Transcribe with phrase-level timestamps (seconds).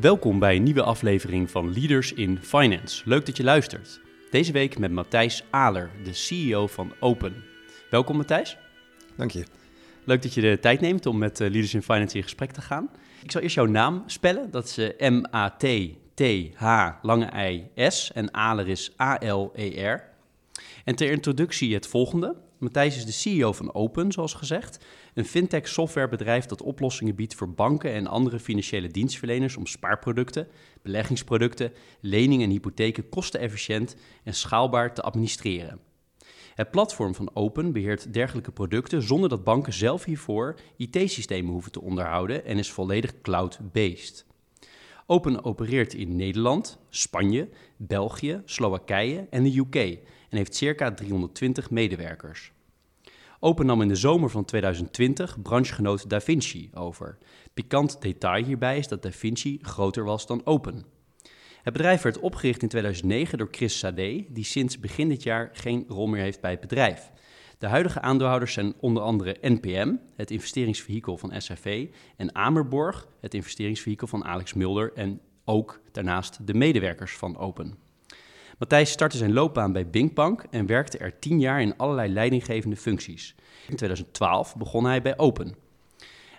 [0.00, 3.02] Welkom bij een nieuwe aflevering van Leaders in Finance.
[3.04, 4.00] Leuk dat je luistert.
[4.30, 7.34] Deze week met Matthijs Aler, de CEO van Open.
[7.90, 8.56] Welkom Matthijs.
[9.16, 9.44] Dank je.
[10.04, 12.60] Leuk dat je de tijd neemt om met eh, Leaders in Finance in gesprek te
[12.60, 12.90] gaan.
[13.22, 14.50] Ik zal eerst jouw naam spellen.
[14.50, 18.12] Dat is eh, M-A-T-T-H, lange I-S.
[18.12, 20.04] En Aler is A-L-E-R.
[20.84, 22.36] En ter introductie het volgende.
[22.62, 24.84] Matthijs is de CEO van Open, zoals gezegd.
[25.14, 30.48] Een fintech softwarebedrijf dat oplossingen biedt voor banken en andere financiële dienstverleners om spaarproducten,
[30.82, 35.80] beleggingsproducten, leningen en hypotheken kostenefficiënt en schaalbaar te administreren.
[36.54, 41.82] Het platform van Open beheert dergelijke producten zonder dat banken zelf hiervoor IT-systemen hoeven te
[41.82, 44.26] onderhouden en is volledig cloud-based.
[45.06, 49.98] Open opereert in Nederland, Spanje, België, Slowakije en de UK
[50.32, 52.52] en heeft circa 320 medewerkers.
[53.40, 57.18] Open nam in de zomer van 2020 branchegenoot DaVinci over.
[57.54, 60.84] Pikant detail hierbij is dat DaVinci groter was dan Open.
[61.62, 65.84] Het bedrijf werd opgericht in 2009 door Chris Sade, die sinds begin dit jaar geen
[65.88, 67.10] rol meer heeft bij het bedrijf.
[67.58, 74.06] De huidige aandeelhouders zijn onder andere NPM, het investeringsvehikel van SAV, en Amerborg, het investeringsvehikel
[74.06, 77.81] van Alex Mulder en ook daarnaast de medewerkers van Open.
[78.58, 83.34] Matthijs startte zijn loopbaan bij Binkbank en werkte er tien jaar in allerlei leidinggevende functies.
[83.68, 85.54] In 2012 begon hij bij Open.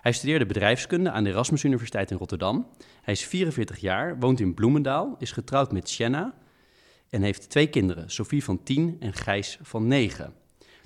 [0.02, 2.68] Hij studeerde bedrijfskunde aan de Erasmus Universiteit in Rotterdam.
[3.02, 6.34] Hij is 44 jaar, woont in Bloemendaal, is getrouwd met Shanna
[7.10, 10.34] en heeft twee kinderen, Sophie van 10 en Gijs van 9.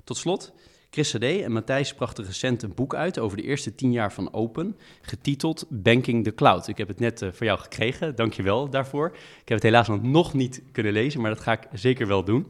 [0.04, 0.52] Tot slot,
[0.90, 4.32] Chris Sade en Matthijs brachten recent een boek uit over de eerste tien jaar van
[4.32, 6.68] Open, getiteld Banking the Cloud.
[6.68, 9.06] Ik heb het net uh, voor jou gekregen, dankjewel daarvoor.
[9.14, 12.46] Ik heb het helaas nog niet kunnen lezen, maar dat ga ik zeker wel doen.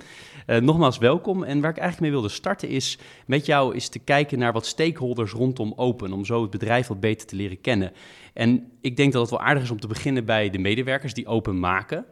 [0.47, 3.99] Uh, nogmaals welkom en waar ik eigenlijk mee wilde starten is met jou is te
[3.99, 7.93] kijken naar wat stakeholders rondom Open, om zo het bedrijf wat beter te leren kennen.
[8.33, 11.27] En ik denk dat het wel aardig is om te beginnen bij de medewerkers die
[11.27, 12.05] Open maken.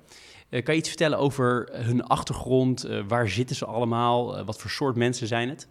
[0.50, 2.88] Uh, kan je iets vertellen over hun achtergrond?
[3.08, 4.44] waar zitten ze allemaal?
[4.44, 5.68] wat voor soort mensen zijn het?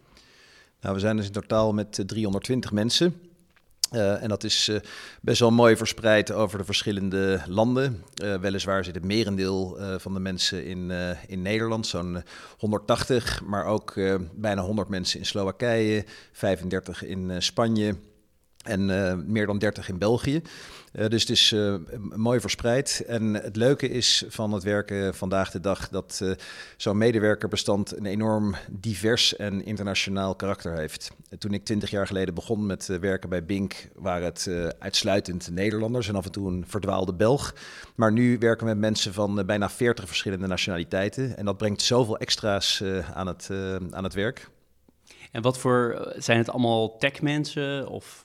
[0.80, 3.20] Nou, we zijn dus in totaal met 320 mensen.
[3.92, 4.76] Uh, en dat is uh,
[5.20, 8.04] best wel mooi verspreid over de verschillende landen.
[8.40, 10.90] Weliswaar zit het merendeel van de mensen in,
[11.26, 12.22] in Nederland, zo'n
[12.58, 13.94] 180, maar ook
[14.34, 17.96] bijna 100 mensen in Slowakije, 35 in Spanje
[18.66, 20.42] en meer dan 30 in België.
[20.96, 21.74] Uh, dus het is uh,
[22.14, 23.04] mooi verspreid.
[23.06, 26.22] En het leuke is van het werken vandaag de dag dat
[26.76, 31.10] zo'n medewerkerbestand een enorm divers en internationaal karakter heeft.
[31.38, 36.14] toen ik twintig jaar geleden begon met werken bij Bink, waren het uitsluitend Nederlanders en
[36.14, 37.54] af en toe een verdwaalde Belg.
[37.94, 41.36] Maar nu werken we met mensen van bijna 40 verschillende nationaliteiten.
[41.36, 42.82] En dat brengt zoveel extra's
[43.14, 43.50] aan, het,
[43.90, 44.48] aan het werk.
[45.30, 48.24] En wat voor zijn het allemaal techmensen of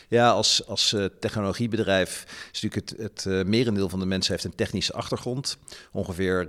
[0.11, 4.43] ja, als, als uh, technologiebedrijf is natuurlijk het, het uh, merendeel van de mensen heeft
[4.43, 5.57] een technische achtergrond.
[5.91, 6.45] Ongeveer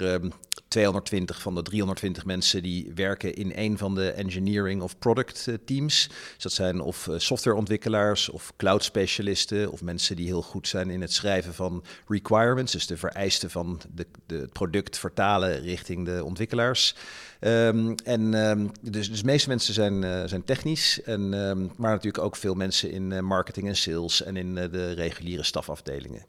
[0.69, 5.47] 220 ehm, van de 320 mensen die werken in een van de engineering of product
[5.49, 6.09] uh, teams.
[6.34, 11.00] Dus dat zijn of softwareontwikkelaars of cloud specialisten of mensen die heel goed zijn in
[11.00, 16.25] het schrijven van requirements, dus de vereisten van de, de, het product vertalen richting de
[16.25, 16.94] ontwikkelaars.
[17.41, 21.29] Um, en um, dus, dus de meeste mensen zijn, zijn technisch, en,
[21.77, 25.42] maar natuurlijk ook veel mensen in uh, marketing en sales en in uh, de reguliere
[25.42, 26.26] stafafdelingen.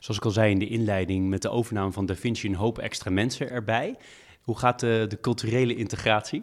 [0.00, 3.10] Zoals ik al zei in de inleiding, met de overname van DaVinci een hoop extra
[3.10, 3.96] mensen erbij.
[4.40, 6.42] Hoe gaat de, de culturele integratie?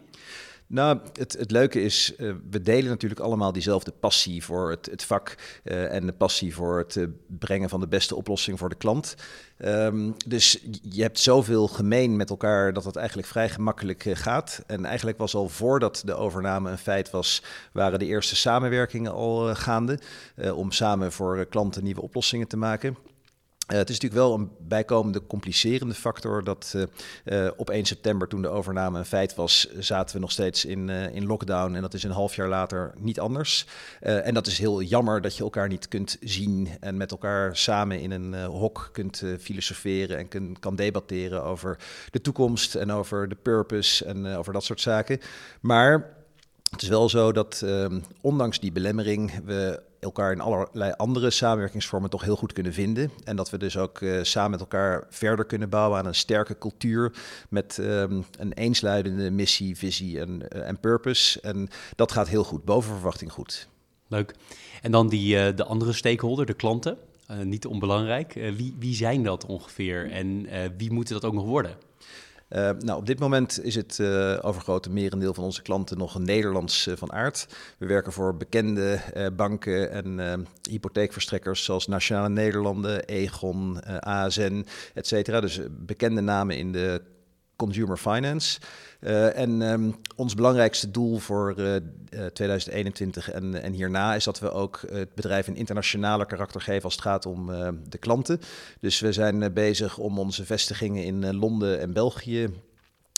[0.70, 5.04] Nou, het, het leuke is, uh, we delen natuurlijk allemaal diezelfde passie voor het, het
[5.04, 5.34] vak
[5.64, 9.14] uh, en de passie voor het uh, brengen van de beste oplossing voor de klant.
[9.64, 14.62] Um, dus je hebt zoveel gemeen met elkaar dat het eigenlijk vrij gemakkelijk gaat.
[14.66, 17.42] En eigenlijk was al voordat de overname een feit was,
[17.72, 19.98] waren de eerste samenwerkingen al gaande
[20.54, 22.96] om samen voor klanten nieuwe oplossingen te maken.
[23.68, 26.74] Uh, het is natuurlijk wel een bijkomende complicerende factor dat
[27.24, 30.88] uh, op 1 september, toen de overname een feit was, zaten we nog steeds in,
[30.88, 31.74] in lockdown.
[31.74, 33.66] En dat is een half jaar later niet anders.
[34.00, 38.00] en dat is heel jammer dat je elkaar niet kunt zien en met elkaar samen
[38.00, 41.78] in een hok kunt filosoferen en kan debatteren over
[42.10, 45.20] de toekomst en over de purpose en over dat soort zaken.
[45.60, 46.17] Maar
[46.70, 52.10] Het is wel zo dat ehm, ondanks die belemmering we elkaar in allerlei andere samenwerkingsvormen
[52.10, 53.10] toch heel goed kunnen vinden.
[53.24, 56.58] En dat we dus ook uh, samen met elkaar verder kunnen bouwen aan een sterke
[56.58, 57.12] cultuur
[57.48, 61.40] met um, een eensluidende missie, visie en, uh, en purpose.
[61.40, 63.68] En dat gaat heel goed, boven verwachting goed.
[64.08, 64.34] Leuk.
[64.82, 66.98] En dan die, uh, de andere stakeholder, de klanten,
[67.42, 68.32] niet onbelangrijk.
[68.32, 71.76] wie, wie zijn dat ongeveer en wie moeten dat ook nog worden?
[72.50, 76.86] Uh, nou, op dit moment is het uh, overgrote merendeel van onze klanten nog Nederlands
[76.86, 77.46] uh, van aard.
[77.78, 79.00] We werken voor bekende
[79.36, 85.40] banken en hypotheekverstrekkers zoals Nationale Nederlanden, Egon, ASN, et cetera.
[85.40, 87.02] Dus bekende namen in de
[87.58, 88.60] consumer finance.
[89.00, 91.76] Uh, en um, ons belangrijkste doel voor uh,
[92.32, 96.94] 2021 en, en, hierna is dat we ook het bedrijf een internationale karakter geven als
[96.94, 97.46] het gaat om
[97.88, 98.40] de klanten.
[98.80, 102.48] Dus we zijn bezig om onze vestigingen in Londen en België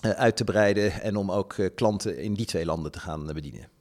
[0.03, 3.80] uit te breiden en om ook klanten in die twee landen te gaan bedienen.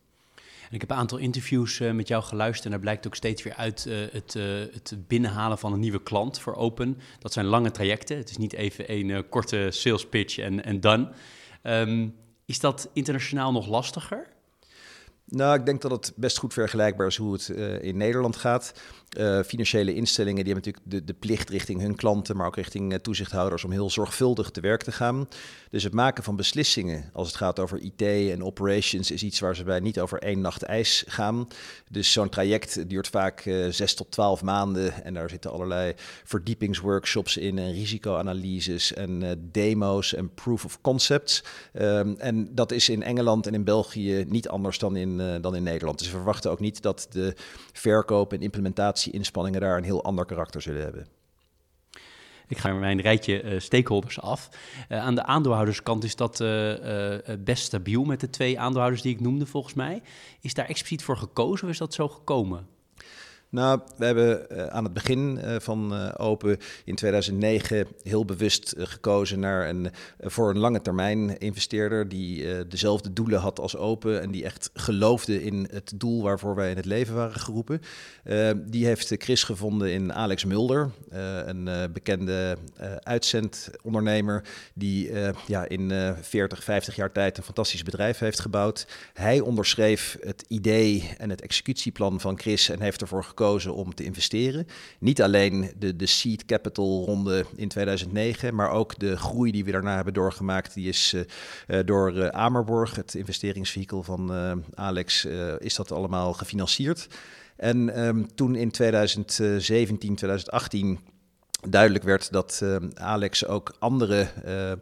[0.69, 3.53] Ik heb een aantal interviews uh, met jou geluisterd en daar blijkt ook steeds weer
[3.53, 6.97] uit uh, het, uh, het, binnenhalen van een nieuwe klant voor Open.
[7.19, 8.17] Dat zijn lange trajecten.
[8.17, 11.09] Het is niet even een korte sales pitch en, done.
[11.63, 14.27] Um, is dat internationaal nog lastiger?
[15.25, 17.49] Nou, ik denk dat het best goed vergelijkbaar is hoe het
[17.81, 18.73] in Nederland gaat.
[19.17, 22.91] Uh, financiële instellingen die hebben natuurlijk de, de plicht richting hun klanten, maar ook richting
[22.91, 25.27] uh, toezichthouders om heel zorgvuldig te werk te gaan.
[25.69, 29.55] Dus het maken van beslissingen als het gaat over IT en operations is iets waar
[29.55, 31.47] ze bij niet over één nacht ijs gaan.
[31.89, 37.37] Dus zo'n traject duurt vaak uh, zes tot twaalf maanden en daar zitten allerlei verdiepingsworkshops
[37.37, 41.43] in en risicoanalyses en demo's en proof of concepts.
[41.73, 45.63] Um, en dat is in Engeland en in België niet anders dan in, dan in
[45.63, 45.99] Nederland.
[45.99, 47.33] Dus we verwachten ook niet dat de
[47.73, 51.07] verkoop en implementatie inspanningen daar een heel ander karakter zullen hebben.
[52.47, 54.49] Ik ga mijn rijtje uh, stakeholders af.
[54.89, 56.73] Uh, aan de aandeelhouderskant is dat uh,
[57.39, 60.01] best stabiel met de twee aandeelhouders die ik noemde volgens mij.
[60.41, 62.67] Is daar expliciet voor gekozen of is dat zo gekomen?
[63.51, 68.73] Nou, we hebben uh, aan het begin uh, van uh, Open in 2009 heel bewust
[68.77, 74.31] gekozen naar een, voor een lange termijn investeerder die dezelfde doelen had als Open en
[74.31, 77.81] die echt geloofde in het doel waarvoor wij in het leven waren geroepen.
[78.55, 80.91] die heeft Chris gevonden in Alex Mulder,
[81.45, 82.57] een bekende
[82.99, 84.43] uitzendondernemer
[84.73, 85.11] die
[85.47, 88.87] ja, in 40, 50 jaar tijd een fantastisch bedrijf heeft gebouwd.
[89.13, 93.38] Hij onderschreef het idee en het executieplan van Chris en heeft ervoor gekozen
[93.73, 94.67] om te investeren.
[94.99, 99.71] Niet alleen de, de seed capital ronde in 2009, maar ook de groei die we
[99.71, 100.73] daarna hebben doorgemaakt.
[100.73, 101.13] Die is
[101.67, 104.31] uh, door uh, Amerborg, het investeringsvehikel van
[104.73, 105.25] Alex,
[105.57, 107.07] is dat allemaal gefinancierd.
[107.55, 110.99] En um, toen in 2017, 2018
[111.69, 112.63] duidelijk werd dat
[112.93, 114.27] Alex ook andere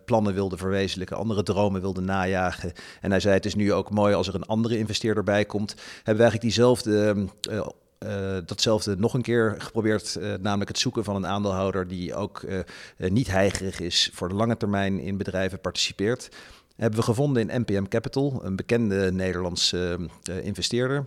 [0.06, 2.72] plannen wilde verwezenlijken, andere dromen wilde najagen.
[3.02, 5.76] En hij zei: Het is nu ook mooi als er een andere investeerder bij komt.
[5.96, 7.28] Hebben we eigenlijk diezelfde.
[7.50, 7.68] Uh,
[8.06, 12.42] uh, datzelfde nog een keer geprobeerd, uh, namelijk het zoeken van een aandeelhouder die ook
[12.42, 12.60] uh,
[12.98, 16.30] niet heigerig is voor de lange termijn in bedrijven participeert.
[16.76, 20.00] Hebben we gevonden in NPM Capital, een bekende Nederlandse
[20.42, 21.06] investeerder.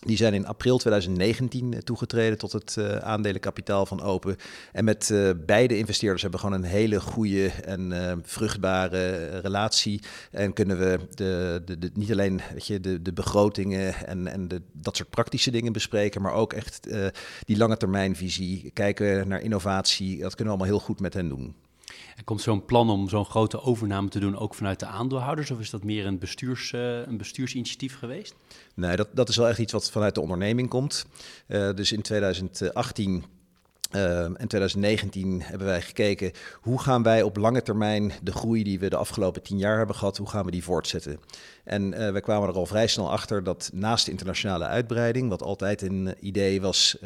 [0.00, 4.36] Die zijn in april 2019 eh, toegetreden tot het uh, aandelenkapitaal van Open.
[4.72, 7.92] En met uh, beide investeerders hebben we gewoon een hele goede en
[8.24, 10.02] vruchtbare relatie.
[10.30, 14.48] En kunnen we de, de, de, niet alleen weet je, de, de begrotingen en, en
[14.48, 16.88] de, dat soort praktische dingen bespreken, maar ook echt
[17.44, 20.18] die lange termijnvisie, kijken naar innovatie.
[20.18, 21.54] Dat kunnen we allemaal heel goed met hen doen.
[22.24, 25.50] Komt zo'n plan om zo'n grote overname te doen ook vanuit de aandeelhouders?
[25.50, 28.34] Of is dat meer een, bestuurs, uh, een bestuursinitiatief geweest?
[28.74, 31.06] Nee, dat, dat is wel echt iets wat vanuit de onderneming komt.
[31.48, 33.24] Uh, dus in 2018
[33.92, 38.78] uh, en 2019 hebben wij gekeken hoe gaan wij op lange termijn de groei die
[38.78, 41.20] we de afgelopen tien jaar hebben gehad, hoe gaan we die voortzetten.
[41.64, 45.42] En uh, we kwamen er al vrij snel achter dat naast de internationale uitbreiding, wat
[45.42, 46.96] altijd een idee was,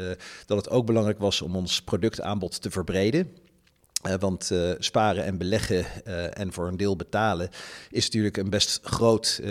[0.46, 3.43] dat het ook belangrijk was om ons productaanbod te verbreden.
[4.08, 7.48] Uh, want uh, sparen en beleggen uh, en voor een deel betalen
[7.90, 9.42] is natuurlijk een best groot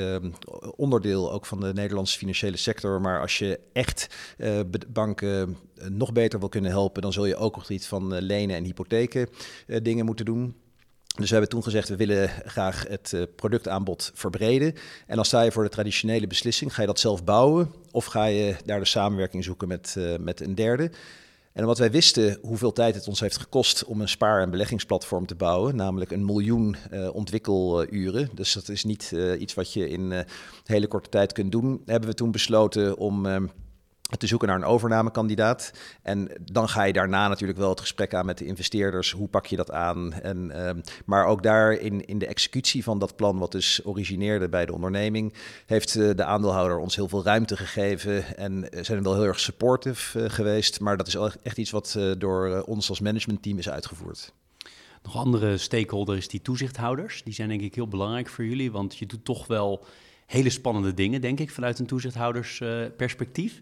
[0.75, 3.01] onderdeel ook van de Nederlandse financiële sector.
[3.01, 4.07] Maar als je echt
[4.87, 5.57] banken
[5.89, 9.29] nog beter wil kunnen helpen, dan zul je ook nog iets van lenen en hypotheken
[9.81, 10.55] dingen moeten doen.
[11.15, 14.73] Dus we hebben toen gezegd, we willen graag het productaanbod verbreden.
[15.07, 18.25] En dan sta je voor de traditionele beslissing, ga je dat zelf bouwen of ga
[18.25, 20.91] je daar de samenwerking zoeken met, met een derde?
[21.53, 25.25] En omdat wij wisten hoeveel tijd het ons heeft gekost om een spaar- en beleggingsplatform
[25.25, 29.89] te bouwen, namelijk een miljoen uh, ontwikkeluren, dus dat is niet uh, iets wat je
[29.89, 30.19] in uh,
[30.65, 33.25] hele korte tijd kunt doen, hebben we toen besloten om
[34.19, 35.71] te zoeken naar een overnamekandidaat.
[36.01, 39.11] En dan ga je daarna natuurlijk wel het gesprek aan met de investeerders.
[39.11, 40.13] Hoe pak je dat aan?
[40.13, 44.49] En, ehm, maar ook daar in, in de executie van dat plan, wat dus origineerde
[44.49, 45.33] bij de onderneming,
[45.65, 48.37] heeft uh, de aandeelhouder ons heel veel ruimte gegeven.
[48.37, 50.79] En zijn wel heel erg supportive uh, geweest.
[50.79, 54.33] Maar dat is echt iets wat door ons als managementteam is uitgevoerd.
[55.03, 58.71] Nog andere stakeholders, die toezichthouders, die zijn denk ik heel belangrijk voor jullie.
[58.71, 59.85] Want je doet toch wel
[60.25, 63.61] hele spannende dingen, denk ik, vanuit een toezichthoudersperspectief.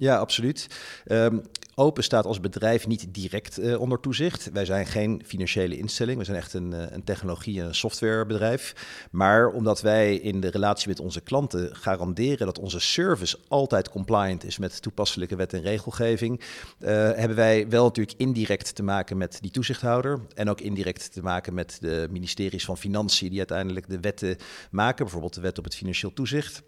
[0.00, 0.66] Ja, absoluut.
[1.06, 1.42] Um,
[1.74, 4.50] Open staat als bedrijf niet direct uh, onder toezicht.
[4.52, 6.18] Wij zijn geen financiële instelling.
[6.18, 8.74] We zijn echt een, uh, een technologie- en softwarebedrijf.
[9.10, 14.44] Maar omdat wij in de relatie met onze klanten garanderen dat onze service altijd compliant
[14.44, 19.38] is met toepasselijke wet en regelgeving, uh, hebben wij wel natuurlijk indirect te maken met
[19.40, 20.20] die toezichthouder.
[20.34, 24.36] En ook indirect te maken met de ministeries van Financiën die uiteindelijk de wetten
[24.70, 25.04] maken.
[25.04, 26.62] Bijvoorbeeld de wet op het financieel toezicht.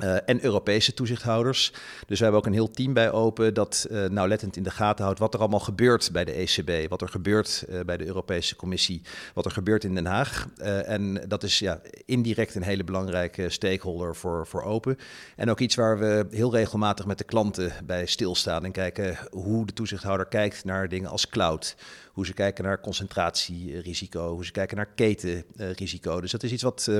[0.00, 1.72] Uh, en Europese toezichthouders.
[2.06, 5.04] Dus we hebben ook een heel team bij open dat uh, nauwlettend in de gaten
[5.04, 8.56] houdt wat er allemaal gebeurt bij de ECB, wat er gebeurt uh, bij de Europese
[8.56, 9.02] Commissie,
[9.34, 10.48] wat er gebeurt in Den Haag.
[10.84, 14.98] en dat is ja, indirect een hele belangrijke stakeholder voor, voor Open.
[15.36, 19.66] En ook iets waar we heel regelmatig met de klanten bij stilstaan en kijken hoe
[19.66, 21.76] de toezichthouder kijkt naar dingen als cloud.
[22.12, 26.20] Hoe ze kijken naar concentratierisico, hoe ze kijken naar ketenrisico.
[26.20, 26.90] Dus dat is iets wat,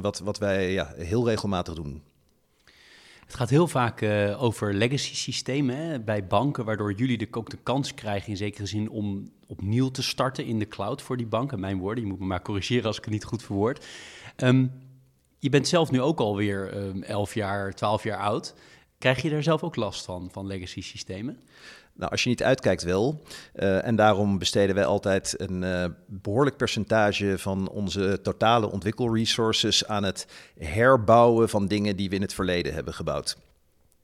[0.00, 2.02] wat, wat wij ja, heel regelmatig doen.
[3.28, 7.58] Het gaat heel vaak uh, over legacy systemen bij banken, waardoor jullie de, ook de
[7.62, 11.60] kans krijgen in zekere zin om opnieuw te starten in de cloud voor die banken.
[11.60, 13.86] Mijn woorden, je moet me maar corrigeren als ik het niet goed verwoord.
[14.36, 14.72] Um,
[15.38, 18.54] je bent zelf nu ook alweer um, 11 jaar, 12 jaar oud.
[18.98, 21.40] Krijg je daar zelf ook last van, van legacy systemen?
[21.98, 23.22] Nou, als je niet uitkijkt wel.
[23.54, 30.04] Uh, en daarom besteden wij altijd een uh, behoorlijk percentage van onze totale ontwikkelresources aan
[30.04, 30.26] het
[30.58, 33.36] herbouwen van dingen die we in het verleden hebben gebouwd.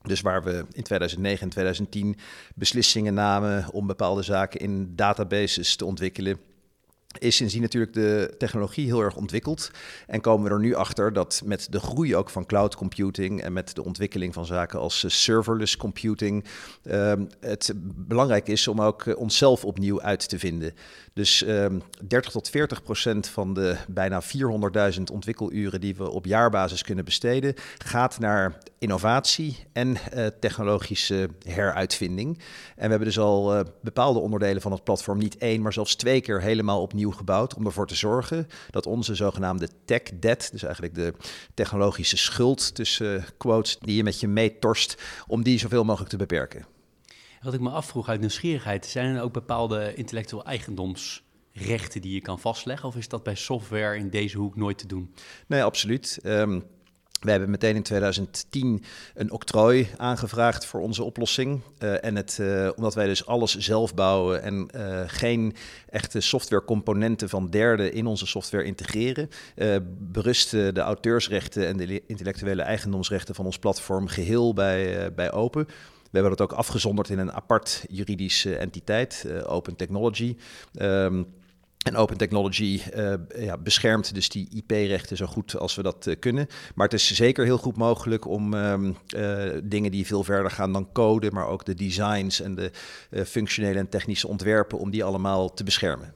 [0.02, 2.16] Dus waar we in 2009 en 2010
[2.54, 6.38] beslissingen namen om bepaalde zaken in databases te ontwikkelen
[7.18, 9.70] is sindsdien natuurlijk de technologie heel erg ontwikkeld.
[10.06, 13.52] En komen we er nu achter dat met de groei ook van cloud computing en
[13.52, 16.44] met de ontwikkeling van zaken als eh, serverless computing,
[16.82, 20.72] uh, het belangrijk is om ook eh, onszelf opnieuw uit te vinden.
[21.12, 26.26] Dus uh, ehm, 30 tot 40 procent van de bijna 400.000 ontwikkeluren die we op
[26.26, 32.38] jaarbasis kunnen besteden, gaat naar innovatie en uh, technologische heruitvinding.
[32.76, 36.20] En we hebben dus al bepaalde onderdelen van het platform niet één, maar zelfs twee
[36.20, 40.94] keer helemaal opnieuw gebouwd om ervoor te zorgen dat onze zogenaamde tech debt, dus eigenlijk
[40.94, 41.14] de
[41.54, 46.16] technologische schuld tussen uh, quotes die je met je meetorst, om die zoveel mogelijk te
[46.16, 46.66] beperken.
[47.42, 52.40] Wat ik me afvroeg uit nieuwsgierigheid, zijn er ook bepaalde intellectueel eigendomsrechten die je kan
[52.40, 52.88] vastleggen?
[52.88, 55.14] Of is dat bij software in deze hoek nooit te doen?
[55.46, 56.18] Nee, absoluut.
[56.22, 56.64] Um,
[57.24, 61.60] we hebben meteen in 2010 een octrooi aangevraagd voor onze oplossing.
[61.78, 65.54] Uh, en het, uh, omdat wij dus alles zelf bouwen en uh, geen
[65.88, 69.30] echte softwarecomponenten van derden in onze software integreren,
[69.98, 75.64] berusten de auteursrechten en de intellectuele eigendomsrechten van ons platform geheel bij, bij Open.
[75.64, 80.36] We hebben dat ook afgezonderd in een apart juridische entiteit, Open Technology.
[80.80, 81.26] Um,
[81.84, 86.14] en Open Technology uh, ja, beschermt dus die IP-rechten zo goed als we dat uh,
[86.18, 86.46] kunnen.
[86.74, 90.72] Maar het is zeker heel goed mogelijk om um, uh, dingen die veel verder gaan
[90.72, 92.70] dan code, maar ook de designs en de
[93.26, 96.14] functionele en technische ontwerpen, om die allemaal te beschermen.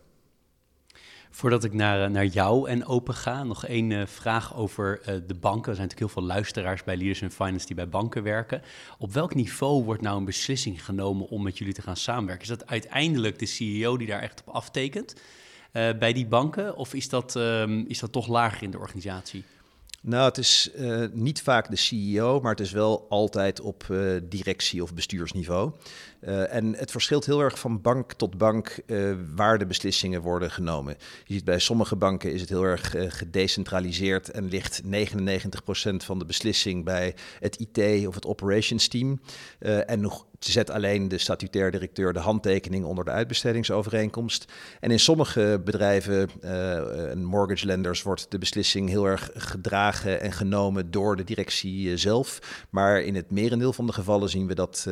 [1.31, 5.71] Voordat ik naar, naar jou en Open ga, nog één vraag over de banken.
[5.71, 8.63] Er zijn natuurlijk heel veel luisteraars bij Leaders in Finance die bij banken werken.
[8.99, 12.43] Op welk niveau wordt nou een beslissing genomen om met jullie te gaan samenwerken?
[12.43, 15.15] Is dat uiteindelijk de CEO die daar echt op aftekent?
[15.73, 16.77] Uh, bij die banken?
[16.77, 19.45] Of is dat, um, is dat toch lager in de organisatie?
[20.01, 24.17] Nou, het is uh, niet vaak de CEO, maar het is wel altijd op uh,
[24.23, 25.73] directie- of bestuursniveau.
[26.21, 28.81] Uh, en het verschilt heel erg van bank tot bank
[29.35, 30.97] waar de beslissingen worden genomen.
[31.25, 34.89] Je ziet bij sommige banken is het heel erg gedecentraliseerd en ligt 99%
[35.97, 39.21] van de beslissing bij het IT of het operations team.
[39.59, 44.53] en nog zet alleen de statutair directeur de handtekening onder de uitbestedingsovereenkomst.
[44.81, 50.33] En in sommige bedrijven uh, en mortgage lenders wordt de beslissing heel erg gedragen en
[50.33, 52.39] genomen door de directie zelf.
[52.71, 54.87] Maar in het merendeel van de gevallen zien we dat.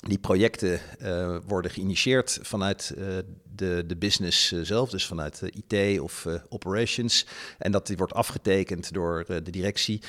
[0.00, 3.06] Die projecten uh, worden geïnitieerd vanuit uh,
[3.54, 7.26] de, de business uh, zelf, dus vanuit IT of operations.
[7.58, 10.02] En dat die wordt afgetekend door de directie.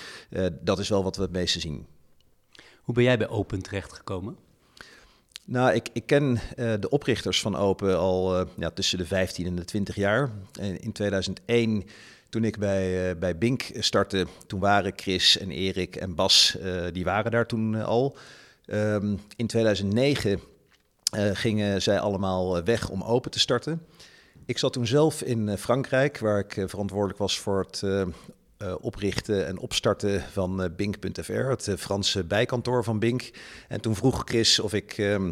[0.61, 1.85] dat is wel wat we het meeste zien.
[2.81, 4.37] Hoe ben jij bij Open terechtgekomen?
[5.45, 9.45] Nou, ik, ik ken uh, de oprichters van Open al uh, ja, tussen de 15
[9.45, 10.31] en de 20 jaar.
[10.59, 11.83] En in 2001,
[12.29, 16.57] toen ik bij, uh, bij Bink startte, toen waren Chris en Erik en Bas,
[16.91, 18.17] die waren daar toen al.
[18.65, 20.39] Ehm, in 2009
[21.33, 23.85] gingen zij allemaal weg om open te starten.
[24.45, 27.83] Ik zat toen zelf in Frankrijk, waar ik verantwoordelijk was voor het
[28.79, 33.31] oprichten en opstarten van Bink.fr, het Franse bijkantoor van Bink.
[33.67, 35.31] En toen vroeg Chris of ik ehm,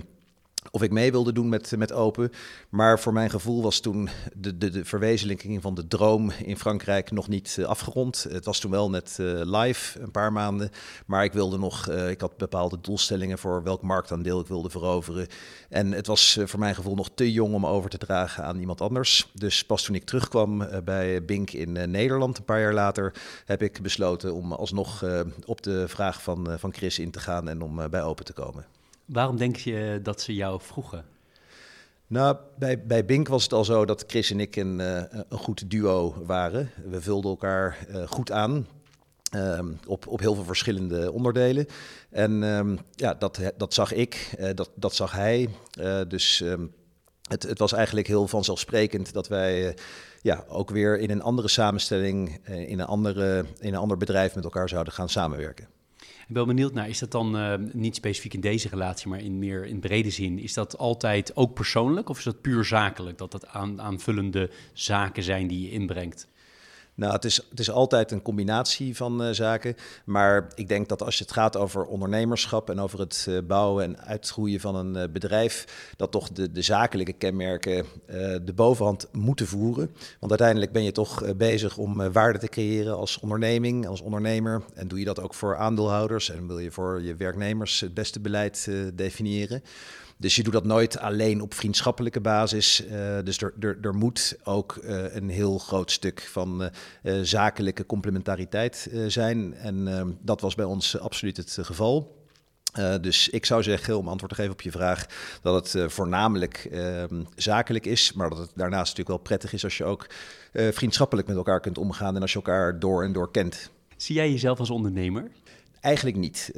[0.71, 2.31] of ik mee wilde doen met, met Open.
[2.69, 7.11] Maar voor mijn gevoel was toen de, de, de verwezenlijking van de droom in Frankrijk
[7.11, 8.25] nog niet uh, afgerond.
[8.29, 10.71] Het was toen wel net uh, live, een paar maanden.
[11.05, 15.27] Maar ik wilde nog, uh, ik had bepaalde doelstellingen voor welk marktaandeel ik wilde veroveren.
[15.69, 18.81] En het was voor mijn gevoel nog te jong om over te dragen aan iemand
[18.81, 19.29] anders.
[19.33, 23.13] Dus pas toen ik terugkwam bij Bink in Nederland, een paar jaar later,
[23.45, 25.05] heb ik besloten om alsnog
[25.45, 28.78] op de vraag van, van Chris in te gaan en om bij Open te komen.
[29.09, 31.05] Waarom denk je dat ze jou vroegen?
[32.07, 35.37] Nou, bij, bij Bink was het al zo dat Chris en ik een, uh, een
[35.37, 36.71] goed duo waren.
[36.85, 38.67] We vulden elkaar uh, goed aan.
[39.35, 41.65] Um, op, op heel veel verschillende onderdelen.
[42.09, 45.49] En um, ja, dat, dat zag ik, uh, dat, dat zag hij.
[46.07, 46.73] dus um,
[47.27, 49.77] het, het was eigenlijk heel vanzelfsprekend dat wij
[50.21, 54.43] ja, ook weer in een andere samenstelling, in, een andere, in een ander bedrijf met
[54.43, 55.67] elkaar zouden gaan samenwerken.
[56.29, 59.39] Ik ben benieuwd naar, is dat dan uh, niet specifiek in deze relatie, maar in
[59.39, 63.31] meer in brede zin, is dat altijd ook persoonlijk of is dat puur zakelijk, dat
[63.31, 66.27] dat aan, aanvullende zaken zijn die je inbrengt?
[66.99, 69.75] Nou, het is, het is altijd een combinatie van uh, zaken.
[70.05, 73.99] Maar ik denk dat als het gaat over ondernemerschap en over het uh, bouwen en
[73.99, 75.65] uitgroeien van een uh, bedrijf,
[75.95, 77.85] dat toch de, de zakelijke kenmerken
[78.45, 79.91] de bovenhand moeten voeren.
[80.19, 84.61] Want uiteindelijk ben je toch bezig om waarde te creëren als onderneming, als ondernemer.
[84.73, 88.19] En doe je dat ook voor aandeelhouders en wil je voor je werknemers het beste
[88.19, 89.63] beleid definiëren.
[90.21, 92.85] Dus je doet dat nooit alleen op vriendschappelijke basis.
[92.85, 96.69] Uh, dus er, er, er moet ook uh, een heel groot stuk van
[97.03, 99.53] uh, zakelijke complementariteit zijn.
[99.53, 102.17] En ehm, dat was bij ons absoluut het geval.
[102.79, 105.05] Uh, dus ik zou zeggen, om antwoord te geven op je vraag,
[105.41, 107.03] dat het uh, voornamelijk uh,
[107.35, 110.07] zakelijk is, maar dat het daarnaast natuurlijk wel prettig is als je ook
[110.53, 113.69] vriendschappelijk met elkaar kunt omgaan en als je elkaar door en door kent.
[113.97, 115.31] Zie jij jezelf als ondernemer?
[115.79, 116.51] Eigenlijk niet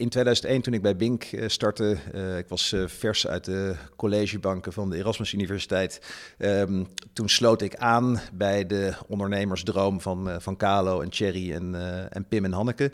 [0.00, 3.74] in 2001, toen ik bij Bink eh, startte, uh, ik was uh, vers uit de
[3.96, 6.00] collegebanken van de Erasmus Universiteit.
[6.38, 11.74] Um, toen sloot ik aan bij de ondernemersdroom van, uh, van Carlo en Thierry en,
[12.10, 12.92] en Pim en Hanneke.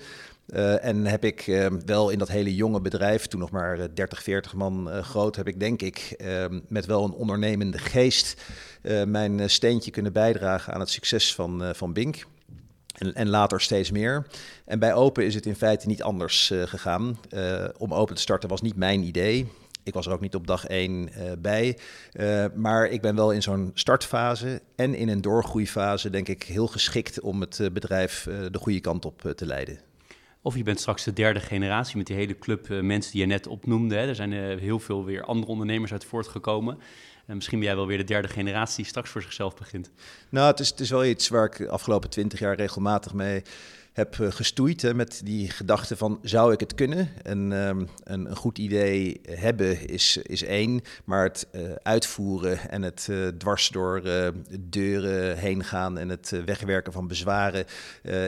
[0.81, 4.55] en heb ik ehm, wel in dat hele jonge bedrijf, toen nog maar 30, 40
[4.55, 8.43] man groot, heb ik denk ik ehm, met wel een ondernemende geest
[9.07, 12.25] mijn steentje kunnen bijdragen aan het succes van, van Bink.
[12.97, 14.27] En, en, later steeds meer.
[14.65, 17.19] En bij Open is het in feite niet anders uh, gegaan.
[17.31, 19.49] Uh, om Open te starten was niet mijn idee.
[19.83, 21.79] Ik was er ook niet op dag één uh, bij.
[22.55, 27.21] maar ik ben wel in zo'n startfase en in een doorgroeifase, denk ik, heel geschikt
[27.21, 29.79] om het bedrijf de goede kant op te leiden.
[30.43, 33.47] Of je bent straks de derde generatie met die hele club mensen die je net
[33.47, 33.95] opnoemde.
[33.95, 34.09] Hè.
[34.09, 36.79] Er zijn heel veel weer andere ondernemers uit voortgekomen.
[37.27, 39.91] En misschien ben jij wel weer de derde generatie die straks voor zichzelf begint.
[40.29, 43.43] Nou, het is, het is wel iets waar ik de afgelopen twintig jaar regelmatig mee
[43.97, 47.09] heb uh, gestoeid hè, met die gedachte van zou ik het kunnen?
[47.23, 52.83] En, um, een, een, goed idee hebben is, is één, maar het uh, uitvoeren en
[52.83, 54.03] het uh, dwars door
[54.61, 57.65] deuren heen gaan en het wegwerken van bezwaren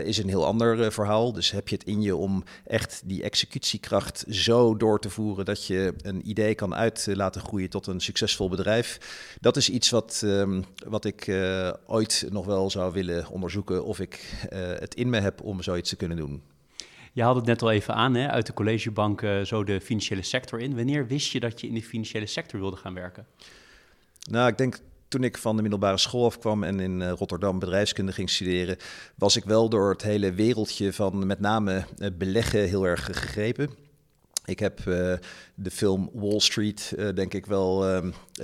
[0.05, 1.33] is een heel ander verhaal.
[1.33, 5.67] Dus heb je het in je om echt die executiekracht zo door te voeren dat
[5.67, 8.99] je een idee kan uit laten groeien tot een succesvol bedrijf.
[9.41, 11.33] Dat is iets wat, um, wat ik
[11.87, 14.21] ooit nog wel zou willen onderzoeken of ik
[14.79, 16.43] het in me heb om om zoiets te kunnen doen.
[17.13, 18.29] Je had het net al even aan, hè?
[18.29, 20.77] uit de collegebank uh, zo de financiële sector in.
[20.77, 23.27] Wanneer wist je dat je in de financiële sector wilde gaan werken?
[24.31, 28.13] Nou, ik denk toen ik van de middelbare school afkwam en in uh, Rotterdam bedrijfskunde
[28.13, 28.77] ging studeren,
[29.15, 33.71] was ik wel door het hele wereldje van met name uh, beleggen heel erg gegrepen.
[34.45, 34.85] Ik heb uh,
[35.55, 38.03] de film Wall Street, denk ik wel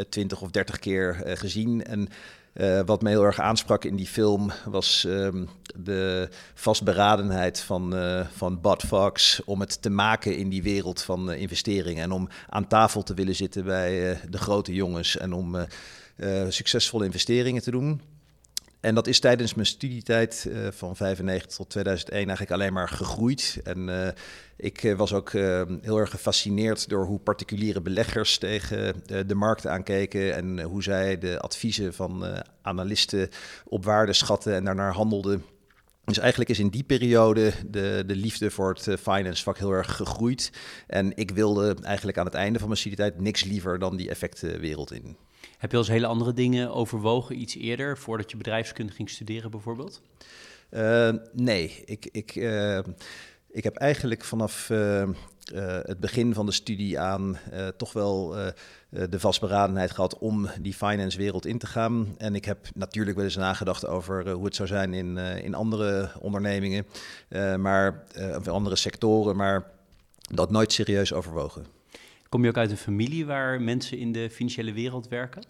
[0.09, 1.85] twintig of dertig keer gezien.
[1.85, 2.09] En
[2.55, 8.27] uh, wat me heel erg aansprak in die film was um, de vastberadenheid van, uh,
[8.37, 12.03] van Bud Fox om het te maken in die wereld van uh, investeringen.
[12.03, 15.57] En om aan tafel te willen zitten bij de grote jongens en om
[16.49, 18.01] succesvolle investeringen te doen.
[18.85, 23.61] En dat is tijdens mijn studietijd uh, van 95 tot 2001 eigenlijk alleen maar gegroeid.
[23.63, 24.09] En uh,
[24.57, 25.31] ik uh, was ook
[25.81, 31.41] heel erg gefascineerd door hoe particuliere beleggers tegen de markt aankeken en hoe zij de
[31.41, 33.29] adviezen van analisten
[33.65, 35.45] op waarde schatten en daarnaar handelden.
[36.05, 39.97] Dus eigenlijk is in die periode de, de liefde voor het finance vak heel erg
[39.97, 40.53] gegroeid.
[40.87, 44.93] En ik wilde eigenlijk aan het einde van mijn studietijd niks liever dan die effectenwereld
[44.93, 45.17] in.
[45.65, 49.51] Heb je al eens hele andere dingen overwogen, iets eerder, voordat je bedrijfskunde ging studeren
[49.51, 50.03] bijvoorbeeld?
[50.71, 52.79] Uh, nee, ik, ik, uh,
[53.51, 55.09] ik heb eigenlijk vanaf uh,
[55.83, 57.39] het begin van de studie aan
[57.77, 58.35] toch wel
[58.89, 62.15] de vastberadenheid gehad om die finance wereld in te gaan.
[62.19, 66.11] En ik heb natuurlijk wel eens nagedacht over hoe het zou zijn in, in andere
[66.21, 66.87] ondernemingen,
[67.57, 68.05] maar,
[68.37, 69.71] of andere sectoren, maar
[70.19, 71.67] dat nooit serieus overwogen.
[72.35, 75.43] Kom je ook uit een familie waar mensen in de financiële wereld werken?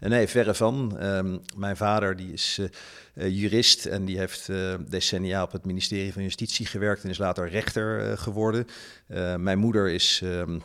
[0.00, 0.98] Nee, verre van.
[0.98, 2.68] Ehm, mijn vader die is uh,
[3.14, 7.48] jurist en die heeft uh, decennia op het ministerie van Justitie gewerkt en is later
[7.48, 8.66] rechter geworden.
[9.36, 10.62] mijn moeder is um,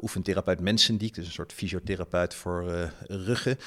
[0.00, 3.58] oefentherapeut mensendiek, dus een soort fysiotherapeut voor ruggen.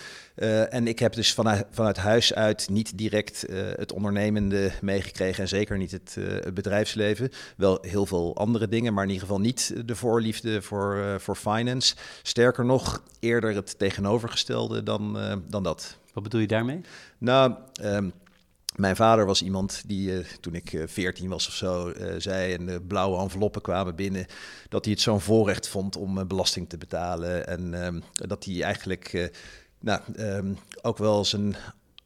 [0.69, 5.77] en ik heb dus vanuit, vanuit huis uit niet direct het ondernemende meegekregen en zeker
[5.77, 7.29] niet het, het, bedrijfsleven.
[7.57, 11.95] Wel heel veel andere dingen, maar in ieder geval niet de voorliefde voor, voor finance.
[12.23, 15.97] Sterker nog, eerder het tegenovergestelde dan eh, dan, dat.
[16.13, 16.81] Wat bedoel je daarmee?
[17.17, 18.09] Nou, ehm,
[18.75, 22.53] mijn vader was iemand die, uh, toen ik uh, eh, 14 was of zo, zei
[22.53, 24.25] en de blauwe enveloppen kwamen binnen,
[24.69, 27.47] dat hij het zo'n voorrecht vond om belasting te betalen.
[27.47, 29.31] En ehm, dat hij eigenlijk
[29.79, 31.55] nou, ehm, ook wel zijn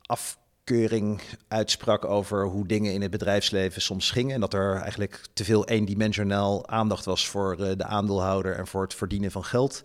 [0.01, 4.33] afkeuring uitsprak over hoe dingen in het bedrijfsleven soms gingen.
[4.33, 8.93] En dat er eigenlijk te veel eendimensionaal aandacht was voor de aandeelhouder en voor het
[8.93, 9.81] verdienen van geld.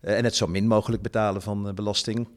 [0.00, 2.28] en het zo min mogelijk betalen van belasting.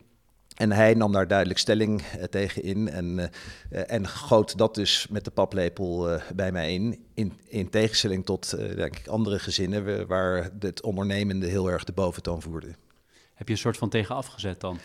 [0.60, 3.28] En hij nam daar duidelijk stelling uh, tegen in en, uh,
[3.92, 7.06] en goot dat dus met de paplepel uh, bij mij in.
[7.14, 12.42] In, in tegenstelling tot denk ik, andere gezinnen waar het ondernemende heel erg de boventoon
[12.42, 12.76] voerde.
[13.34, 14.80] Heb je een soort van tegen afgezet dan?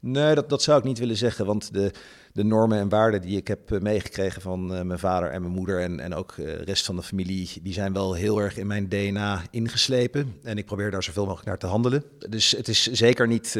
[0.00, 1.46] Nee, dat, dat zou ik niet willen zeggen.
[1.46, 1.90] Want de,
[2.32, 6.00] de normen en waarden die ik heb meegekregen van mijn vader en mijn moeder en,
[6.00, 9.42] en ook de rest van de familie, die zijn wel heel erg in mijn DNA
[9.50, 10.36] ingeslepen.
[10.42, 12.04] En ik probeer daar zoveel mogelijk naar te handelen.
[12.28, 13.58] Dus het is zeker niet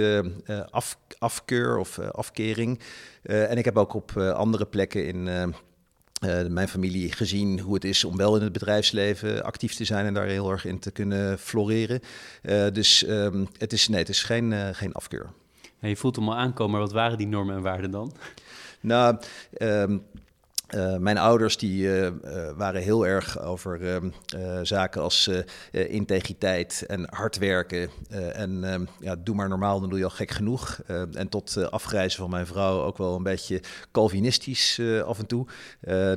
[0.71, 2.81] af, afkeur of afkering.
[3.23, 5.23] En ik heb ook op andere plekken in
[6.53, 10.15] mijn familie gezien hoe het is om wel in het bedrijfsleven actief te zijn en
[10.15, 12.01] daar heel erg in te kunnen floreren.
[12.73, 15.31] dus um, het is, nee, het is geen, geen afkeur.
[15.81, 18.13] Je voelt hem al aankomen, maar wat waren die normen en waarden dan?
[18.81, 19.19] Nou,
[19.59, 20.03] um,
[20.75, 22.11] uh, mijn ouders die uh, uh,
[22.57, 24.11] waren heel erg over ehm,
[24.65, 25.31] zaken als
[25.71, 27.91] integriteit en hard werken.
[28.33, 30.81] en um, ja, doe maar normaal, dan doe je al gek genoeg.
[31.13, 33.63] en tot afgrijzen van mijn vrouw ook wel een beetje
[33.93, 35.47] Calvinistisch af en toe.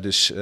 [0.02, 0.34] dus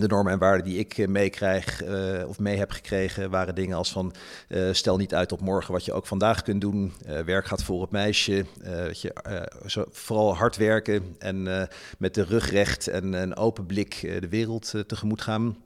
[0.00, 3.76] de normen en waarden die ik eh, meekrijg uh, of mee heb gekregen waren dingen
[3.76, 4.12] als van
[4.48, 6.92] uh, stel niet uit op morgen wat je ook vandaag kunt doen.
[7.24, 8.44] Werk gaat voor het meisje.
[8.92, 14.28] je, zo, vooral hard werken en met de rug recht en een open blik de
[14.28, 15.56] wereld tegemoet gaan.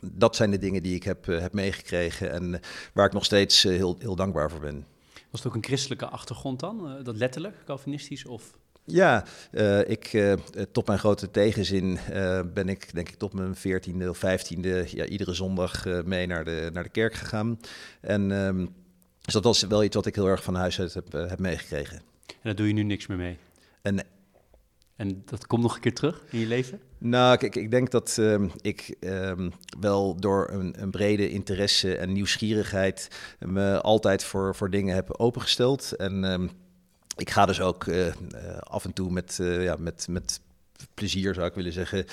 [0.00, 2.60] Dat zijn de dingen die ik heb, heb meegekregen en
[2.92, 4.86] waar ik nog steeds heel, heel dankbaar voor ben.
[5.30, 7.02] Was het ook een christelijke achtergrond dan?
[7.02, 8.52] dat letterlijk, Calvinistisch of
[8.84, 10.32] ja, uh, ik, uh,
[10.72, 15.04] tot mijn grote tegenzin uh, ben ik denk ik tot mijn veertiende of vijftiende ja,
[15.04, 17.60] iedere zondag mee naar de, naar de kerk gegaan.
[18.00, 18.74] En um,
[19.24, 21.96] dus dat was wel iets wat ik heel erg van huis uit heb, heb meegekregen.
[22.26, 23.38] En daar doe je nu niks meer mee?
[23.82, 24.06] En,
[24.96, 26.80] en dat komt nog een keer terug in je leven?
[26.98, 32.12] Nou, kijk, ik denk dat uh, ik um, wel door een, een, brede interesse en
[32.12, 35.92] nieuwsgierigheid me altijd voor, voor dingen heb opengesteld.
[35.92, 36.50] En
[37.16, 38.06] ik ga dus ook uh,
[38.60, 40.40] af en toe met, uh, ja, met, met
[40.94, 42.06] plezier, zou ik willen zeggen,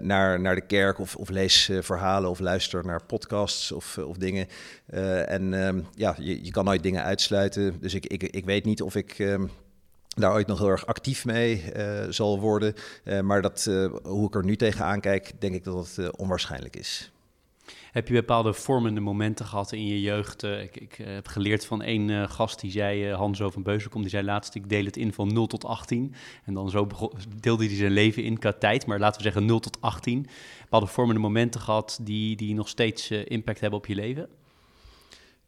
[0.00, 4.46] naar, naar de kerk of, of lees verhalen of luister naar podcasts of, of dingen.
[5.26, 7.80] en um, ja, je, je kan nooit dingen uitsluiten.
[7.80, 9.18] Dus ik, ik, ik weet niet of ik.
[9.18, 9.50] Um,
[10.08, 11.72] daar ooit nog heel erg actief mee
[12.08, 12.74] zal worden.
[13.22, 13.70] maar dat,
[14.02, 17.10] hoe ik er nu tegenaan kijk, denk ik dat het onwaarschijnlijk is.
[17.90, 20.44] Heb je bepaalde vormende momenten gehad in je jeugd?
[20.44, 24.00] Uh, ik, ik uh, heb geleerd van één uh, gast die zei, Hans van Beuzelkom,
[24.00, 26.14] die zei laatst, ik deel het in van 0 tot 18.
[26.44, 26.86] En dan zo
[27.40, 30.26] deelde hij zijn leven in qua tijd, maar laten we zeggen 0 tot 18.
[30.60, 34.28] Bepaalde vormende momenten gehad die, die nog steeds impact hebben op je leven?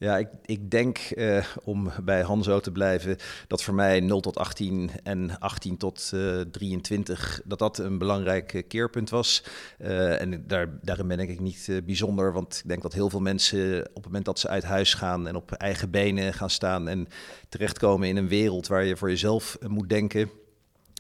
[0.03, 4.39] Ja, ik, ik denk, uh, om bij Hanzo te blijven, dat voor mij 0 tot
[4.39, 9.45] 18 en 18 tot uh, 23, dat dat een belangrijk keerpunt was.
[9.79, 13.95] En daar, daarin ben ik niet bijzonder, want ik denk dat heel veel mensen op
[13.95, 17.07] het moment dat ze uit huis gaan en op eigen benen gaan staan en
[17.49, 20.31] terechtkomen in een wereld waar je voor jezelf moet denken,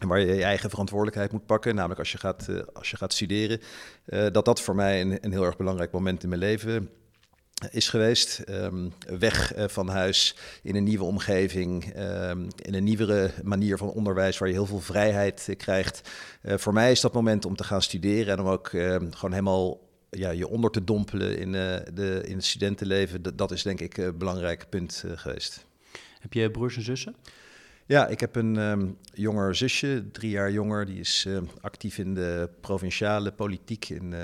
[0.00, 3.12] en waar je je eigen verantwoordelijkheid moet pakken, namelijk als je gaat, als je gaat
[3.12, 3.60] studeren,
[4.32, 6.90] dat dat voor mij een, een heel erg belangrijk moment in mijn leven
[7.70, 8.42] is geweest.
[8.48, 13.88] Um, weg uh, van huis in een nieuwe omgeving, um, in een nieuwere manier van
[13.88, 16.10] onderwijs waar je heel veel vrijheid uh, krijgt.
[16.42, 19.30] Uh, voor mij is dat moment om te gaan studeren en om ook ehm, gewoon
[19.30, 23.22] helemaal ja, je onder te dompelen in, de, in het studentenleven.
[23.22, 25.66] Dat, dat is denk ik een belangrijk punt geweest.
[26.20, 27.16] Heb je broers en zussen?
[27.86, 30.86] Ja, ik heb een um, jonger zusje, drie jaar jonger.
[30.86, 31.28] Die is
[31.60, 34.14] actief in de provinciale politiek in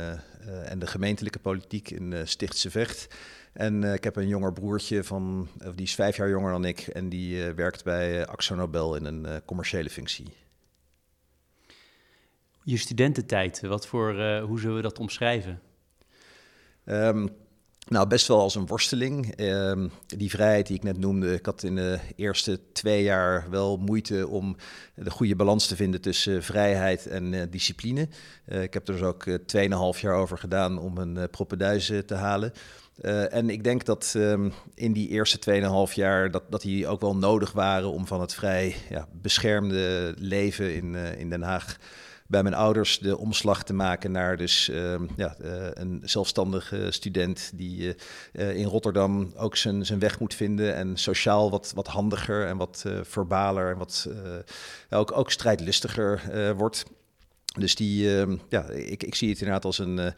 [0.64, 3.14] en de gemeentelijke politiek in Stichtse Vecht.
[3.52, 7.08] En ik heb een jonger broertje van, die is vijf jaar jonger dan ik en
[7.08, 10.26] die werkt bij Axo Nobel in een commerciële functie.
[12.62, 15.60] Je studententijd, wat voor, hoe zullen we dat omschrijven?
[16.84, 17.30] Um,
[17.88, 19.34] nou, best wel als een worsteling.
[19.34, 23.76] Ehm, die vrijheid die ik net noemde, ik had in de eerste twee jaar wel
[23.76, 24.56] moeite om
[24.94, 28.08] de goede balans te vinden tussen vrijheid en uh, discipline.
[28.48, 31.98] Uh, ik heb er dus ook uh, eh, 2,5 jaar over gedaan om een uh,
[32.00, 32.52] te halen.
[33.30, 37.16] en ik denk dat um, in die eerste 2,5 jaar dat, dat die ook wel
[37.16, 41.78] nodig waren om van het vrij ja, beschermde leven in, in Den Haag
[42.28, 47.50] bij mijn ouders de omslag te maken naar dus uh, ja, uh, een zelfstandige student
[47.54, 47.94] die
[48.32, 52.56] uh, in Rotterdam ook zijn, zijn weg moet vinden en sociaal wat, wat handiger en
[52.56, 54.08] wat verbaler en wat
[54.90, 56.22] ook, ook strijdlustiger
[56.56, 56.84] wordt.
[57.58, 60.12] Dus die, ehm, ja, ik, ik zie het inderdaad als een,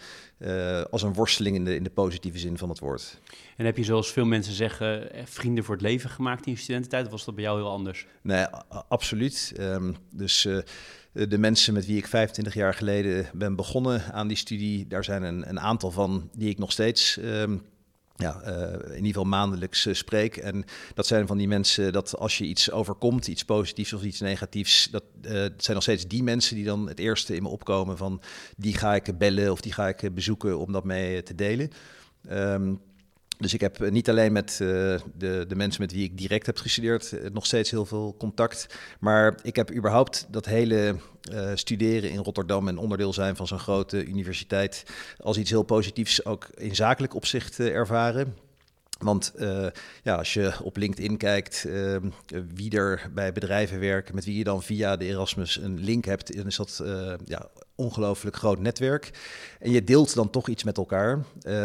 [0.91, 3.19] als een worsteling in de, in de positieve zin van het woord.
[3.57, 7.05] En heb je zoals veel mensen zeggen, vrienden voor het leven gemaakt in je studententijd?
[7.05, 8.07] Of was dat bij jou heel anders?
[8.23, 8.47] Nee,
[8.89, 9.53] absoluut.
[9.61, 10.59] Um, dus eh,
[11.13, 15.23] de mensen met wie ik 25 jaar geleden ben begonnen aan die studie, daar zijn
[15.23, 17.19] een, een aantal van die ik nog steeds.
[17.19, 17.57] Ehm,
[18.17, 20.37] ja, uh, in ieder geval maandelijks uh, spreek.
[20.37, 24.21] En dat zijn van die mensen dat als je iets overkomt, iets positiefs of iets
[24.21, 25.05] negatiefs, dat
[25.57, 28.21] zijn nog steeds die mensen die dan het eerste in me opkomen van
[28.57, 31.71] die ga ik bellen of die ga ik bezoeken om dat mee te delen.
[32.31, 32.81] Um,
[33.41, 34.69] dus ik heb eh, niet alleen met uh,
[35.15, 38.67] de, de mensen met wie ik direct heb gestudeerd uh, nog steeds heel veel contact.
[38.99, 40.97] Maar ik heb überhaupt dat hele
[41.55, 44.85] studeren in Rotterdam en onderdeel zijn van zo'n grote universiteit
[45.19, 48.37] als iets heel positiefs ook in zakelijk opzicht ervaren.
[48.99, 49.33] Want
[50.03, 51.67] ja, als je op LinkedIn kijkt
[52.55, 56.37] wie er bij bedrijven werken, met wie je dan via de Erasmus een link hebt,
[56.37, 56.83] dan is dat
[57.25, 57.51] ja,
[57.81, 59.11] ongelooflijk groot netwerk.
[59.59, 61.25] En je deelt dan toch iets met elkaar,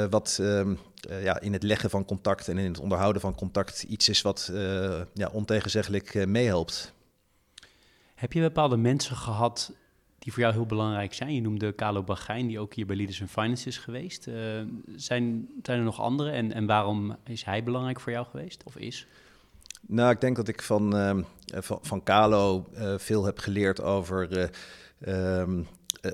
[0.10, 0.76] wat ehm,
[1.22, 4.52] ja, in het leggen van contact en in het onderhouden van contact iets is wat
[5.14, 6.94] ja, ontegenzeggelijk meehelpt.
[8.16, 9.72] Heb je bepaalde mensen gehad
[10.26, 11.34] die voor jou heel belangrijk zijn.
[11.34, 14.28] Je noemde Carlo Bagijn, die ook hier bij Leaders in Finance is geweest.
[14.28, 14.36] Uh,
[14.96, 18.76] zijn, zijn er nog andere en, en waarom is hij belangrijk voor jou geweest of
[18.76, 19.08] is?
[19.88, 24.50] Nou, ik denk dat ik van, uh, van, van Carlo uh, veel heb geleerd over
[25.00, 25.62] ehm,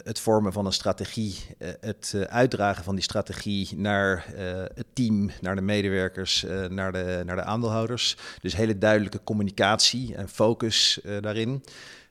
[0.03, 1.35] het vormen van een strategie,
[1.79, 4.25] het uitdragen van die strategie naar
[4.73, 8.17] het team, naar de medewerkers, naar, de, naar de aandeelhouders.
[8.41, 11.63] Dus hele duidelijke communicatie en focus daarin.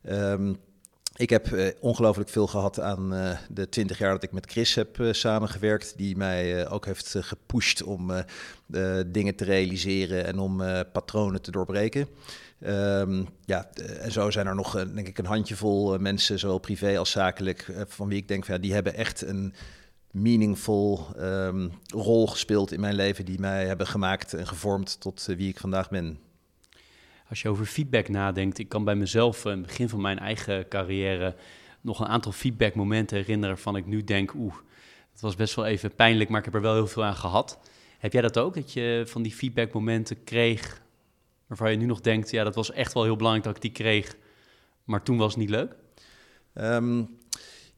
[0.09, 0.59] Um,
[1.17, 3.11] ik heb ongelooflijk veel gehad aan
[3.49, 5.95] de twintig jaar dat ik met Chris heb samengewerkt.
[5.97, 8.13] Die mij ook heeft gepusht om
[9.07, 10.63] dingen te realiseren en om
[10.93, 12.09] patronen te doorbreken.
[12.67, 13.71] Um, ja,
[14.01, 18.09] en zo zijn er nog denk ik een handjevol mensen, zowel privé als zakelijk, van
[18.09, 19.55] wie ik denk van ja, die hebben echt een
[20.11, 23.25] meaningful um, rol gespeeld in mijn leven.
[23.25, 26.19] Die mij hebben gemaakt en gevormd tot wie ik vandaag ben
[27.31, 30.69] als je over feedback nadenkt, ik kan bij mezelf, in het begin van mijn eigen
[30.69, 31.35] carrière,
[31.81, 34.55] nog een aantal feedbackmomenten herinneren van ik nu denk, oeh,
[35.13, 37.59] het was best wel even pijnlijk, maar ik heb er wel heel veel aan gehad.
[37.99, 40.83] Heb jij dat ook, dat je van die feedbackmomenten kreeg,
[41.51, 43.85] waarvan je nu nog denkt, ja, dat was echt wel heel belangrijk dat ik die
[43.85, 44.17] kreeg,
[44.85, 45.77] maar toen was het niet leuk?
[46.55, 47.19] Um,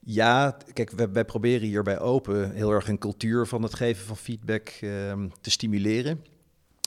[0.00, 4.16] ja, kijk, wij, proberen hier bij Open heel erg een cultuur van het geven van
[4.16, 6.24] feedback um, te stimuleren.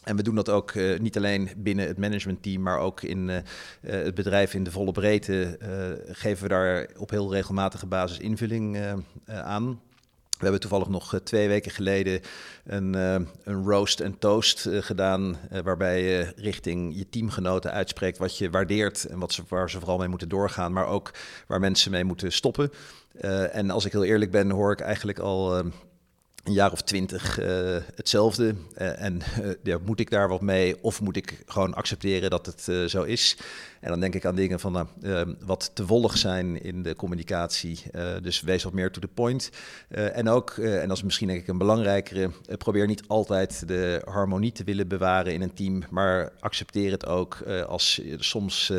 [0.03, 3.37] En we doen dat ook uh, niet alleen binnen het managementteam, maar ook in uh,
[3.81, 5.57] het bedrijf in de volle breedte.
[5.61, 8.77] Uh, geven we daar op heel regelmatige basis invulling
[9.25, 9.81] aan.
[10.37, 12.21] We hebben toevallig nog twee weken geleden
[12.65, 19.05] een, een roast en toast gedaan, waarbij je richting je teamgenoten uitspreekt wat je waardeert
[19.05, 21.11] en wat ze, waar ze vooral mee moeten doorgaan, maar ook
[21.47, 22.71] waar mensen mee moeten stoppen.
[23.51, 25.73] en als ik heel eerlijk ben, hoor ik eigenlijk al een
[26.53, 27.35] jaar of twintig
[27.95, 28.55] hetzelfde.
[28.75, 29.21] En
[29.63, 33.37] ja, moet ik daar wat mee of moet ik gewoon accepteren dat het zo is?
[33.85, 36.95] En dan denk ik aan dingen van nou, ehm, wat te wollig zijn in de
[36.95, 37.83] communicatie.
[38.21, 39.49] dus wees wat meer to the point.
[39.89, 44.51] en ook, en dat is misschien denk ik een belangrijkere, probeer niet altijd de harmonie
[44.51, 48.71] te willen bewaren in een team, maar accepteer het ook als soms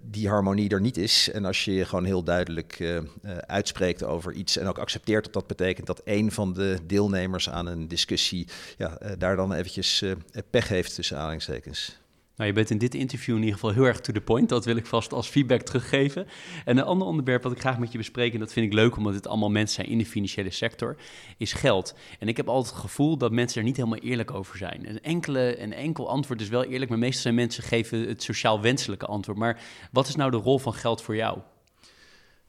[0.00, 1.30] die harmonie er niet is.
[1.30, 3.00] En als je je gewoon heel duidelijk
[3.46, 7.66] uitspreekt over iets en ook accepteert dat dat betekent dat een van de deelnemers aan
[7.66, 8.48] een discussie
[8.78, 10.12] ja, eh, daar dan eventjes eh,
[10.50, 11.96] pech heeft tussen aanhalingstekens.
[12.36, 14.48] Nou, je bent in dit interview in ieder geval heel erg to the point.
[14.48, 16.26] Dat wil ik vast als feedback teruggeven.
[16.64, 18.96] En een ander onderwerp wat ik graag met je bespreek, en dat vind ik leuk
[18.96, 20.96] omdat het allemaal mensen zijn in de financiële sector,
[21.36, 21.94] is geld.
[22.18, 24.88] En ik heb altijd het gevoel dat mensen er niet helemaal eerlijk over zijn.
[24.88, 28.60] Een, enkele, een enkel antwoord is wel eerlijk, maar meestal zijn mensen geven het sociaal
[28.60, 29.38] wenselijke antwoord.
[29.38, 29.60] Maar
[29.92, 31.38] wat is nou de rol van geld voor jou?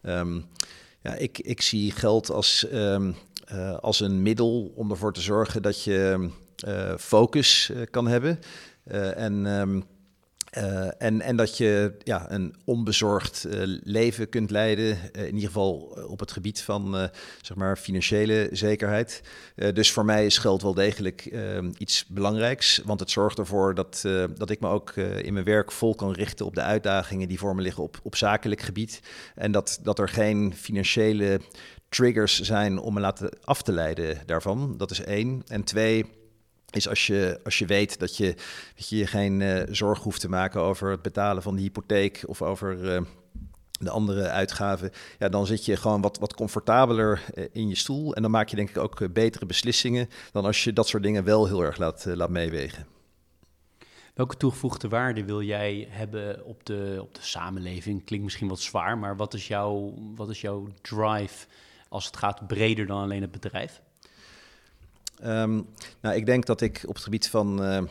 [0.01, 0.45] Um,
[1.01, 3.15] ja, ik, ik zie geld als um,
[3.79, 6.29] als een middel om ervoor te zorgen dat je
[6.97, 8.39] focus kan hebben.
[9.15, 9.81] En ehm,
[10.57, 15.75] uh, en, en dat je ja, een onbezorgd uh, leven kunt leiden, in ieder geval
[16.07, 17.09] op het gebied van
[17.41, 19.21] zeg maar financiële zekerheid.
[19.73, 21.33] dus voor mij is geld wel degelijk
[21.77, 24.01] iets belangrijks, want het zorgt ervoor dat,
[24.37, 27.55] dat ik me ook in mijn werk vol kan richten op de uitdagingen die voor
[27.55, 28.99] me liggen op, op zakelijk gebied.
[29.35, 31.41] En dat, dat er geen financiële
[31.89, 34.77] triggers zijn om me laten af te leiden daarvan.
[34.77, 35.43] Dat is één.
[35.47, 36.05] En twee
[36.71, 38.35] is als je, als je weet dat je,
[38.75, 42.95] je geen uh, zorg hoeft te maken over het betalen van de hypotheek of over
[42.95, 43.01] uh,
[43.79, 48.15] de andere uitgaven, ja, dan zit je gewoon wat, wat comfortabeler uh, in je stoel.
[48.15, 51.23] En dan maak je denk ik ook betere beslissingen dan als je dat soort dingen
[51.23, 52.87] wel heel erg laat, laat meewegen.
[54.13, 58.05] Welke toegevoegde waarde wil jij hebben op de, op de samenleving?
[58.05, 61.47] Klinkt misschien wat zwaar, maar wat is, jouw, wat is jouw drive
[61.89, 63.81] als het gaat breder dan alleen het bedrijf?
[65.25, 65.67] Um,
[66.01, 67.81] nou, ik denk dat ik op het gebied van uh,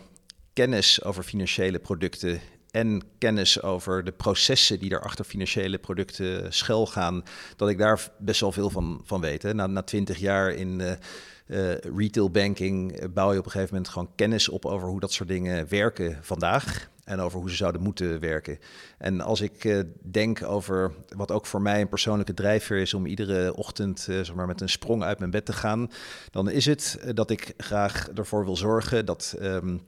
[0.52, 6.86] kennis over financiële producten en kennis over de processen die er achter financiële producten schuil
[6.86, 7.22] gaan,
[7.56, 9.42] dat ik daar best wel veel van, van weet.
[9.42, 14.10] Na, na twintig jaar in uh, retail banking bouw je op een gegeven moment gewoon
[14.14, 18.20] kennis op over hoe dat soort dingen werken vandaag en over hoe ze zouden moeten
[18.20, 18.58] werken.
[18.98, 23.06] En als ik uh, denk over wat ook voor mij een persoonlijke drijfveer is om
[23.06, 25.90] iedere ochtend uh, met een sprong uit mijn bed te gaan,
[26.30, 29.36] dan is het uh, dat ik graag ervoor wil zorgen dat.
[29.42, 29.80] Um,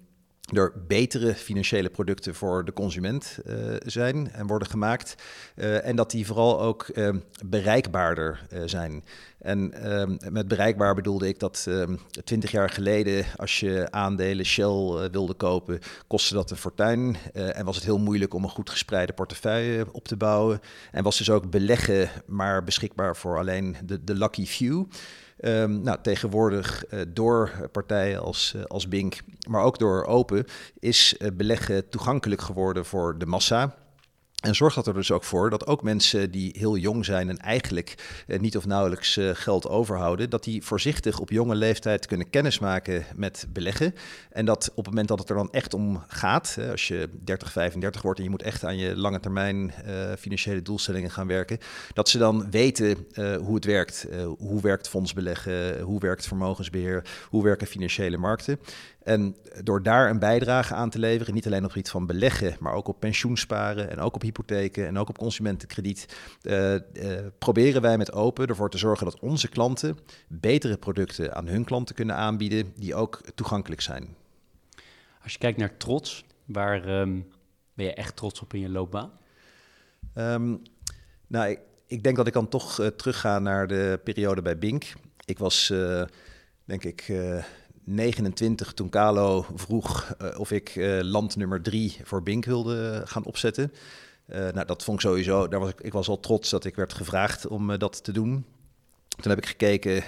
[0.53, 5.15] er betere financiële producten voor de consument uh, zijn en worden gemaakt.
[5.57, 7.09] Uh, en dat die vooral ook uh,
[7.45, 9.05] bereikbaarder zijn.
[9.39, 15.09] En ehm, met bereikbaar bedoelde ik dat ehm, twintig jaar geleden, als je aandelen Shell
[15.11, 17.17] wilde kopen, kostte dat een fortuin.
[17.33, 20.61] en was het heel moeilijk om een goed gespreide portefeuille op te bouwen.
[20.93, 24.85] En was dus ook beleggen maar beschikbaar voor alleen de, de lucky few.
[25.41, 29.17] Um, nou, tegenwoordig uh, door partijen als, uh, als Bink,
[29.49, 30.45] maar ook door Open,
[30.79, 33.75] is uh, beleggen toegankelijk geworden voor de massa.
[34.39, 37.39] En zorgt dat er dus ook voor dat ook mensen die heel jong zijn en
[37.39, 37.95] eigenlijk
[38.27, 43.05] eh, niet of nauwelijks eh, geld overhouden, dat die voorzichtig op jonge leeftijd kunnen kennismaken
[43.17, 43.95] met beleggen.
[44.31, 47.53] En dat op het moment dat het er dan echt om gaat, als je 30,
[47.53, 51.59] 35 wordt en je moet echt aan je lange termijn uh, financiële doelstellingen gaan werken,
[51.93, 53.07] dat ze dan weten
[53.41, 54.07] hoe het werkt.
[54.39, 58.59] hoe werkt fondsbeleggen, hoe werkt vermogensbeheer, hoe werken financiële markten.
[59.09, 62.57] En door daar een bijdrage aan te leveren, niet alleen op het gebied van beleggen,
[62.61, 66.81] maar ook op pensioensparen en ook op hypotheken en ook op consumentenkrediet, uh, uh,
[67.39, 71.95] proberen wij met Open ervoor te zorgen dat onze klanten betere producten aan hun klanten
[71.95, 74.17] kunnen aanbieden die ook toegankelijk zijn.
[75.23, 77.29] Als je kijkt naar trots, waar um,
[77.75, 79.11] ben je echt trots op in je loopbaan?
[80.15, 80.63] Um,
[81.27, 84.93] nou, ik, ik, denk dat ik dan toch uh, terugga naar de periode bij Bink.
[85.25, 85.73] Ik was,
[86.65, 87.13] denk ik
[87.89, 93.25] 29 toen Carlo vroeg uh, of ik uh, land nummer 3 voor Bink wilde gaan
[93.25, 93.73] opzetten.
[94.27, 96.77] Uh, nou, dat vond ik sowieso, daar was ik, ik was al trots dat ik
[96.77, 98.45] werd gevraagd om dat te doen.
[99.09, 100.03] Toen heb ik gekeken,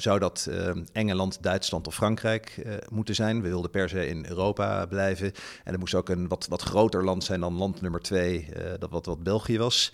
[0.00, 0.50] zou dat
[0.92, 3.42] Engeland, Duitsland of Frankrijk moeten zijn?
[3.42, 5.26] We wilden per se in Europa blijven.
[5.64, 8.90] En het moest ook een wat, wat groter land zijn dan land nummer 2, dat
[8.90, 9.92] wat, wat België was.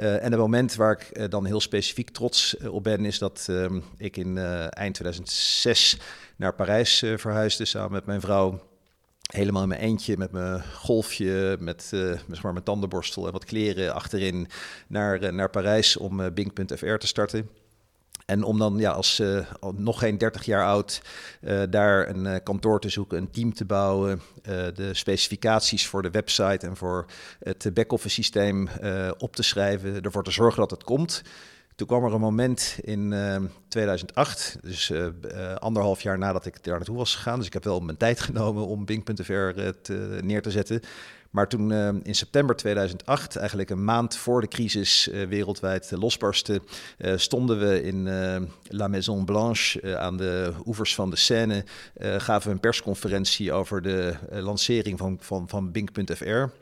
[0.00, 3.18] Uh, en het moment waar ik uh, dan heel specifiek trots uh, op ben, is
[3.18, 5.98] dat ehm, ik in eind 2006
[6.36, 8.70] naar Parijs verhuisde samen met mijn vrouw.
[9.32, 11.82] Helemaal in mijn eentje, met mijn golfje, met,
[12.28, 14.48] zeg maar mijn tandenborstel en wat kleren achterin
[14.86, 17.61] naar, naar Parijs om Bing.fr te starten.
[18.26, 21.02] En om dan ja, als uh, nog geen 30 jaar oud
[21.40, 24.20] uh, daar een uh, kantoor te zoeken, een team te bouwen,
[24.74, 27.06] de specificaties voor de website en voor
[27.38, 28.68] het back-office systeem
[29.18, 31.22] op te schrijven, ervoor te zorgen dat het komt.
[31.74, 33.14] Toen kwam er een moment in
[33.68, 34.92] 2008, dus
[35.58, 37.38] anderhalf jaar nadat ik daar naartoe was gegaan.
[37.38, 39.60] Dus ik heb wel mijn tijd genomen om Bing.fr
[40.22, 40.80] neer te zetten.
[41.32, 46.62] Maar toen uh, in september 2008, eigenlijk een maand voor de crisis uh, wereldwijd losbarstte,
[47.16, 48.08] stonden we in
[48.68, 51.64] La Maison Blanche aan de oevers van de Seine.
[51.98, 56.61] gaven we een persconferentie over de lancering van, van, van Bing.fr.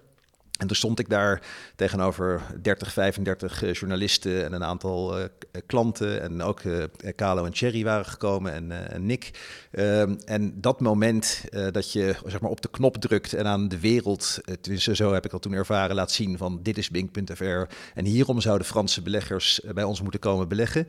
[0.60, 1.42] En toen stond ik daar
[1.76, 5.24] tegenover 30, 35 uh, journalisten en een aantal uh,
[5.66, 6.22] klanten.
[6.22, 6.84] En ook uh,
[7.16, 9.30] Carlo en Thierry waren gekomen en, en Nick.
[9.70, 13.80] Ehm, en dat moment dat je zeg maar, op de knop drukt en aan de
[13.80, 14.38] wereld,
[14.76, 17.74] zo heb ik dat toen ervaren, laat zien van dit is Bing.fr.
[17.94, 20.86] En hierom zouden Franse beleggers bij ons moeten komen beleggen.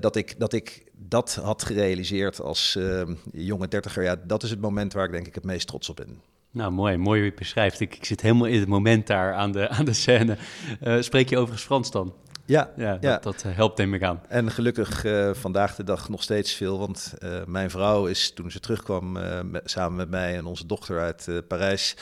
[0.00, 4.60] dat, ik, dat ik dat had gerealiseerd als ehm, jonge dertiger, ja, dat is het
[4.60, 6.31] moment waar ik denk ik het meest trots op ben.
[6.52, 6.96] Nou, mooi.
[6.96, 7.80] Mooi hoe je beschrijft.
[7.80, 10.36] Ik, ik zit helemaal in het moment daar aan de, aan de scène.
[10.82, 12.14] Uh, spreek je overigens Frans dan?
[12.46, 14.20] Ja, ja, dat, dat helpt neem ik aan.
[14.28, 17.14] En gelukkig vandaag de dag nog steeds veel, want
[17.46, 19.18] mijn vrouw is toen ze terugkwam
[19.64, 21.96] samen met mij en onze dochter uit Parijs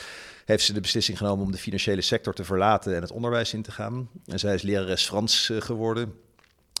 [0.45, 3.61] heeft ze de beslissing genomen om de financiële sector te verlaten en het onderwijs in
[3.61, 4.09] te gaan.
[4.25, 6.13] En zij is lerares Frans uh, geworden.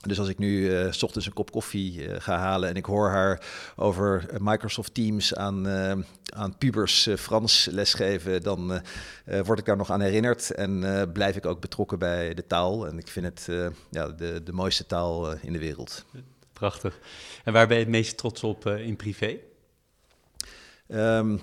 [0.01, 2.85] Dus als ik nu uh, s ochtends een kop koffie uh, ga halen en ik
[2.85, 3.45] hoor haar
[3.75, 5.93] over Microsoft Teams aan, uh,
[6.33, 8.81] aan pubers Frans lesgeven, dan
[9.43, 12.87] word ik daar nog aan herinnerd en blijf ik ook betrokken bij de taal.
[12.87, 16.05] En ik vind het ja, de, de mooiste taal in de wereld.
[16.53, 16.99] Prachtig.
[17.43, 19.37] En waar ben je het meest trots op in privé?
[20.87, 21.41] Um,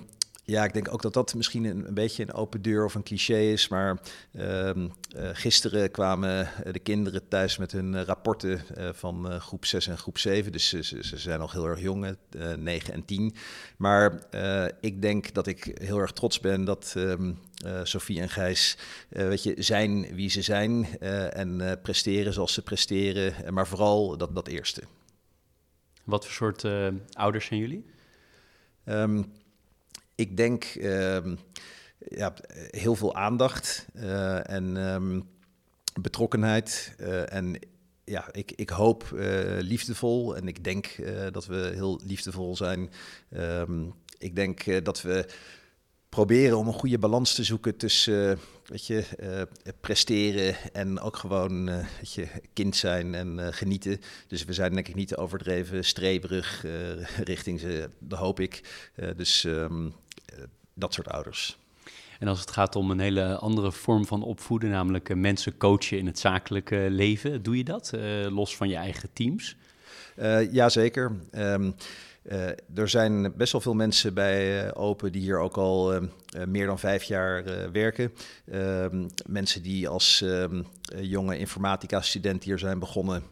[0.49, 3.03] ja, ik denk ook dat dat misschien een, een, beetje een open deur of een
[3.03, 3.67] cliché is.
[3.67, 3.99] Maar
[4.31, 4.89] uh, uh,
[5.33, 10.17] gisteren kwamen de kinderen thuis met hun uh, rapporten uh, van groep 6 en groep
[10.17, 10.51] 7.
[10.51, 12.15] Dus ze, ze, zijn nog heel erg jong,
[12.57, 13.35] 9 en 10.
[13.77, 14.23] Maar
[14.81, 17.39] ik denk dat ik heel erg trots ben dat um,
[17.83, 18.77] Sophie en Gijs
[19.09, 20.99] weet je, zijn wie ze zijn.
[20.99, 23.53] en presteren zoals ze presteren.
[23.53, 24.81] maar vooral dat, dat eerste.
[26.03, 27.85] Wat voor soort ouders zijn jullie?
[28.85, 29.31] Um,
[30.19, 31.17] ik denk uh,
[31.97, 32.33] ja,
[32.69, 35.29] heel veel aandacht uh, en um,
[36.01, 36.95] betrokkenheid.
[36.99, 37.59] Uh, en
[38.03, 39.21] ja, ik, ik hoop uh,
[39.59, 40.95] liefdevol en ik denk
[41.31, 42.89] dat we heel liefdevol zijn.
[43.31, 45.25] Um, ik denk dat we
[46.09, 49.03] proberen om een goede balans te zoeken tussen weet je,
[49.81, 54.01] presteren en ook gewoon weet je, kind zijn en genieten.
[54.27, 56.65] Dus we zijn denk ik niet overdreven streberig
[57.23, 58.61] richting ze, dat hoop ik.
[59.15, 59.47] dus
[60.73, 61.57] dat soort ouders.
[62.19, 65.97] En als het gaat om een hele andere vorm van opvoeden, namelijk eh, mensen coachen
[65.97, 69.55] in het zakelijke leven, doe je dat uh, los van je eigen teams?
[70.17, 71.15] Uh, Jazeker.
[71.31, 71.75] Um,
[72.23, 76.01] uh, er zijn best wel veel mensen bij uh, Open die hier ook al uh,
[76.45, 78.13] meer dan vijf jaar werken.
[78.51, 80.61] Ehm, mensen die als ehm,
[81.01, 83.23] jonge informatica-student hier zijn begonnen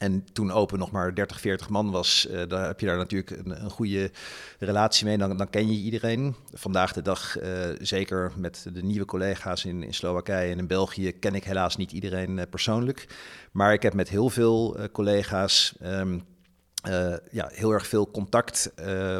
[0.00, 3.30] en toen Open nog maar 30, 40 man was, uh, daar heb je daar natuurlijk
[3.30, 4.10] een, een, goede
[4.58, 5.18] relatie mee.
[5.18, 6.34] Dan, dan ken je iedereen.
[6.52, 7.46] Vandaag de dag, uh,
[7.80, 11.92] zeker met de nieuwe collega's in, in Slowakije en in België, ken ik helaas niet
[11.92, 13.08] iedereen uh, persoonlijk.
[13.52, 15.74] Maar ik heb met heel veel collega's.
[15.82, 18.72] Uh, ja, heel erg veel contact,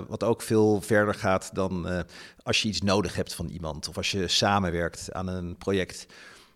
[0.08, 2.04] wat ook veel verder gaat dan
[2.42, 6.06] als je iets nodig hebt van iemand of als je samenwerkt aan een project.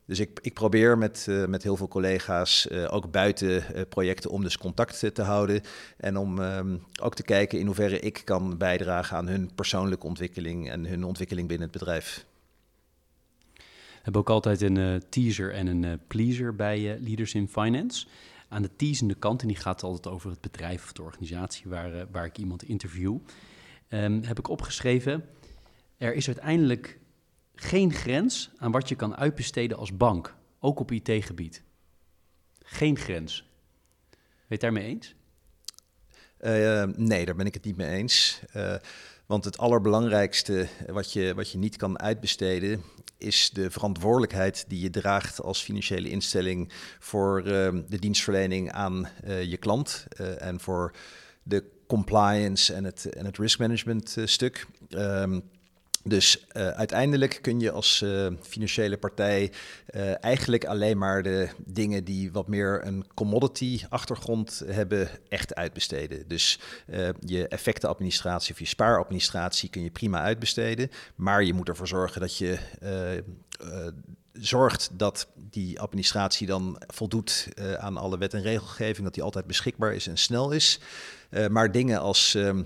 [0.06, 4.30] Dus ik, ik probeer met, uh, met heel veel collega's, uh, ook buiten uh, projecten,
[4.30, 5.60] om dus contact te houden.
[5.96, 10.70] En om um, ook te kijken in hoeverre ik kan bijdragen aan hun persoonlijke ontwikkeling
[10.70, 12.26] en hun ontwikkeling binnen het bedrijf.
[13.54, 18.06] We hebben ook altijd een teaser en een pleaser bij Leaders in Finance.
[18.48, 22.06] Aan de teasende kant, en die gaat altijd over het bedrijf of de organisatie waar,
[22.10, 23.18] waar ik iemand interview,
[23.88, 25.24] um, heb ik opgeschreven:
[25.96, 26.98] er is uiteindelijk
[27.54, 31.62] geen grens aan wat je kan uitbesteden als bank, ook op IT-gebied.
[32.62, 33.44] Geen grens.
[34.10, 35.14] Ben je daarmee eens?
[36.40, 38.40] Uh, nee, daar ben ik het niet mee eens.
[38.56, 38.74] Uh,
[39.26, 42.82] want het allerbelangrijkste wat je, wat je niet kan uitbesteden,
[43.18, 47.52] is de verantwoordelijkheid die je draagt als financiële instelling voor uh,
[47.88, 50.06] de dienstverlening aan je klant
[50.38, 50.94] en voor
[51.42, 54.66] de compliance en het, en het risk management stuk.
[54.88, 55.40] Ehm,
[56.06, 59.52] dus uh, uiteindelijk kun je als uh, financiële partij
[59.94, 66.28] uh, eigenlijk alleen maar de dingen die wat meer een commodity achtergrond hebben, echt uitbesteden.
[66.28, 66.58] Dus
[67.20, 70.90] je effectenadministratie of je spaaradministratie kun je prima uitbesteden.
[71.14, 72.58] Maar je moet ervoor zorgen dat je
[74.32, 77.48] zorgt dat die administratie dan voldoet
[77.78, 80.80] aan alle wet en regelgeving, dat die altijd beschikbaar is en snel is.
[81.48, 82.62] maar dingen als ehm,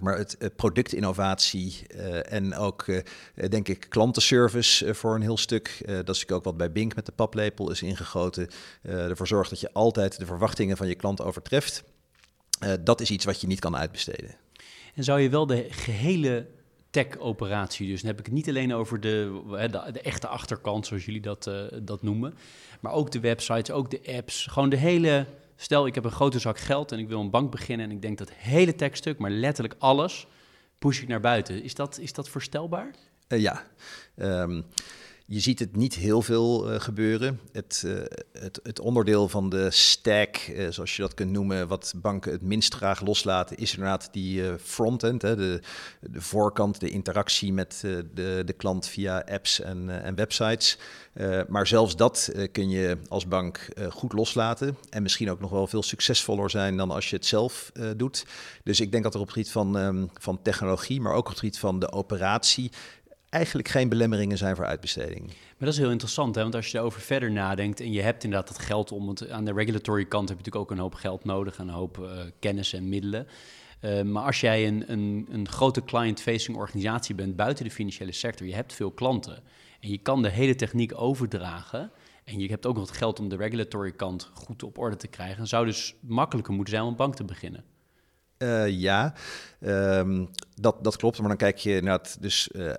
[0.00, 3.00] maar het, productinnovatie uh, en ook, uh,
[3.48, 5.82] denk ik, klantenservice voor een heel stuk.
[6.04, 8.48] dat is ook wat bij Bink met de paplepel is ingegoten.
[8.82, 11.84] ervoor zorgt dat je altijd de verwachtingen van je klant overtreft.
[12.80, 14.34] dat is iets wat je niet kan uitbesteden.
[14.94, 16.46] En zou je wel de gehele
[16.90, 21.04] tech-operatie, dus dan heb ik het niet alleen over de, de, de echte achterkant, zoals
[21.04, 21.50] jullie dat,
[21.82, 22.34] dat noemen,
[22.80, 25.26] maar ook de websites, ook de apps, gewoon de hele
[25.62, 28.02] Stel, ik heb een grote zak geld en ik wil een bank beginnen en ik
[28.02, 30.26] denk dat hele tekststuk, maar letterlijk alles,
[30.78, 31.62] push ik naar buiten.
[31.62, 32.90] Is dat, is dat voorstelbaar?
[33.28, 33.62] Uh, ja.
[34.16, 34.64] Um,
[35.32, 37.40] je ziet het niet heel veel uh, gebeuren.
[37.52, 38.00] Het, uh,
[38.32, 42.42] het, het, onderdeel van de stack, uh, zoals je dat kunt noemen, wat banken het
[42.42, 45.60] minst graag loslaten, is inderdaad die frontend, hè, de,
[46.00, 47.78] de voorkant, de interactie met
[48.14, 50.78] de, de klant via apps en, en websites.
[51.48, 55.82] maar zelfs dat kun je als bank goed loslaten en misschien ook nog wel veel
[55.82, 58.26] succesvoller zijn dan als je het zelf doet.
[58.64, 61.30] Dus ik denk dat er op het gebied van, um, van technologie, maar ook op
[61.30, 62.70] het gebied van de operatie
[63.32, 65.26] eigenlijk geen belemmeringen zijn voor uitbesteding.
[65.26, 66.42] Maar dat is heel interessant, hè?
[66.42, 69.44] want als je erover verder nadenkt en je hebt inderdaad dat geld om het aan
[69.44, 72.72] de regulatory kant heb je natuurlijk ook een hoop geld nodig, een hoop uh, kennis
[72.72, 73.26] en middelen.
[73.80, 78.46] Uh, maar als jij een, een, een grote client-facing organisatie bent buiten de financiële sector,
[78.46, 79.42] je hebt veel klanten
[79.80, 81.90] en je kan de hele techniek overdragen
[82.24, 85.08] en je hebt ook nog het geld om de regulatory kant goed op orde te
[85.08, 87.64] krijgen, zou dus makkelijker moeten zijn om een bank te beginnen.
[88.42, 89.12] Uh, ja,
[89.60, 91.18] um, dat, dat klopt.
[91.18, 92.74] Maar dan kijk je inderdaad dus uh, uh,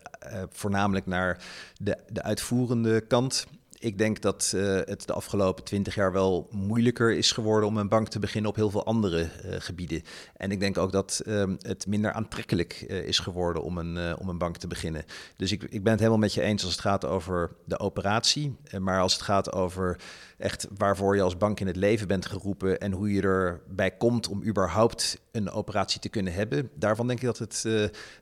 [0.50, 1.44] voornamelijk naar
[1.78, 3.48] de, de uitvoerende kant
[3.84, 7.90] ik denk dat uh, het de afgelopen twintig jaar wel moeilijker is geworden om een
[7.90, 10.02] bank te beginnen op heel veel andere uh, gebieden.
[10.38, 14.30] En ik denk ook dat um, het minder aantrekkelijk uh, is geworden om een, om
[14.30, 15.06] een bank te beginnen.
[15.38, 18.56] Dus ik, ik ben het helemaal met je eens als het gaat over de operatie.
[18.80, 20.00] maar als het gaat over
[20.38, 24.28] echt waarvoor je als bank in het leven bent geroepen en hoe je erbij komt
[24.28, 27.66] om überhaupt een operatie te kunnen hebben, daarvan denk ik dat het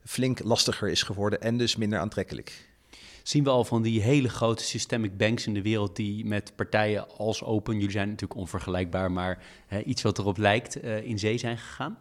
[0.04, 2.71] flink lastiger is geworden en dus minder aantrekkelijk
[3.24, 7.18] zien we al van die hele grote systemic banks in de wereld die met partijen
[7.18, 9.44] als Open, jullie zijn natuurlijk onvergelijkbaar, maar
[9.86, 11.98] iets wat erop lijkt, uh, in zee zijn gegaan?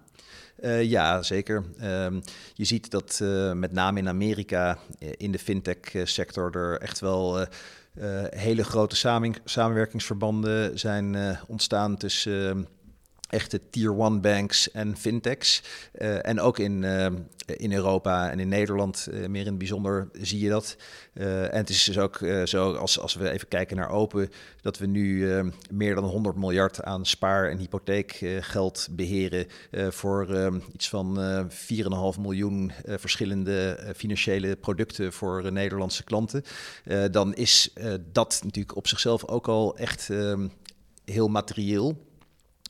[0.61, 1.64] Uh, ja, zeker.
[1.83, 2.23] Um,
[2.55, 7.47] je ziet dat uh, met name in Amerika in de fintech-sector er echt wel
[8.31, 12.68] hele grote samen samenwerkingsverbanden zijn ontstaan tussen
[13.31, 15.62] echte tier one banks en fintechs.
[15.95, 17.07] Uh, en ook in, uh,
[17.47, 20.76] in Europa en in Nederland uh, meer in het bijzonder zie je dat.
[21.14, 24.87] en het is dus ook zo, als, als we even kijken naar Open, dat we
[24.87, 25.26] nu
[25.70, 29.47] meer dan 100 miljard aan spaar- en hypotheekgeld beheren
[29.89, 31.18] voor iets van
[31.49, 36.43] 4,5 miljoen verschillende financiële producten voor Nederlandse klanten.
[37.11, 37.74] dan is
[38.12, 40.09] dat natuurlijk op zichzelf ook al echt
[41.05, 42.09] heel materieel.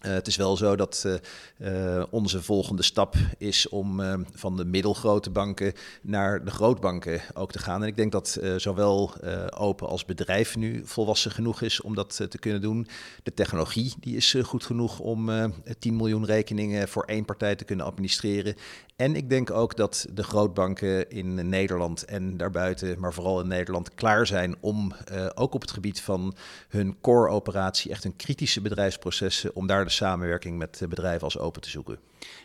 [0.03, 1.15] Uh, het is wel zo dat uh,
[1.59, 4.01] uh, onze volgende stap is om
[4.35, 5.73] van de middelgrote banken
[6.03, 7.83] naar de grootbanken ook te gaan.
[7.83, 9.15] En ik denk dat zowel
[9.57, 12.87] Open als bedrijf nu volwassen genoeg is om dat te kunnen doen.
[13.23, 15.31] De technologie die is goed genoeg om
[15.79, 18.55] 10 miljoen rekeningen voor één partij te kunnen administreren.
[19.01, 23.95] En ik denk ook dat de grootbanken in Nederland en daarbuiten, maar vooral in Nederland,
[23.95, 26.35] klaar zijn om uh, ook op het gebied van
[26.69, 31.71] hun core-operatie, echt hun kritische bedrijfsprocessen, om daar de samenwerking met bedrijven als Open te
[31.71, 31.99] zoeken.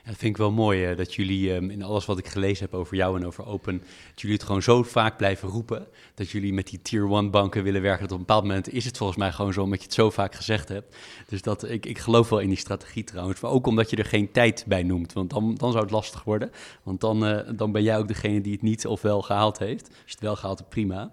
[0.05, 2.73] Dat vind ik wel mooi uh, dat jullie um, in alles wat ik gelezen heb
[2.73, 3.77] over jou en over Open,
[4.09, 5.87] dat jullie het gewoon zo vaak blijven roepen.
[6.13, 8.01] Dat jullie met die tier one banken willen werken.
[8.01, 10.09] Dat op een bepaald moment is het volgens mij gewoon zo, omdat je het zo
[10.09, 10.95] vaak gezegd hebt.
[11.27, 13.39] Dus dat, ik, ik geloof wel in die strategie trouwens.
[13.39, 16.23] Maar ook omdat je er geen tijd bij noemt, want dan, dan zou het lastig
[16.23, 16.44] worden.
[16.83, 19.87] Want dan, uh, dan ben jij ook degene die het niet of wel gehaald heeft.
[19.87, 21.11] Als je het wel gehaald hebt, prima.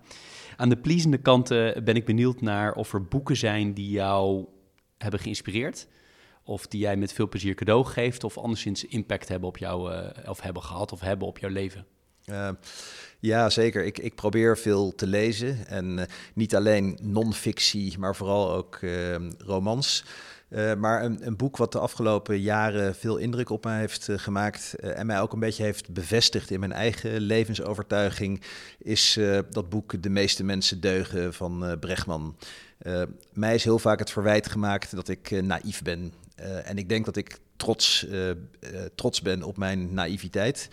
[0.57, 4.47] Aan de pleasende kant uh, ben ik benieuwd naar of er boeken zijn die jou
[4.99, 5.89] hebben geïnspireerd
[6.45, 10.07] of die jij met veel plezier cadeau geeft, of anderszins impact hebben op jou, uh,
[10.29, 11.87] of hebben gehad of hebben op jouw leven?
[12.27, 12.49] Uh,
[13.19, 13.85] ja, zeker.
[13.85, 15.67] Ik, ik probeer veel te lezen.
[15.67, 18.81] En niet alleen non-fictie, maar vooral ook
[19.39, 20.05] romans.
[20.53, 24.19] Uh, maar een, een, boek wat de afgelopen jaren veel indruk op mij heeft uh,
[24.19, 28.43] gemaakt uh, en mij ook een beetje heeft bevestigd in mijn eigen levensovertuiging,
[28.79, 29.19] is
[29.51, 32.37] dat boek De meeste mensen deugen van Brechtman.
[33.33, 36.13] mij is heel vaak het verwijt gemaakt dat ik naïef ben.
[36.65, 38.07] En ik denk dat ik trots,
[38.95, 40.69] trots ben op mijn naïviteit.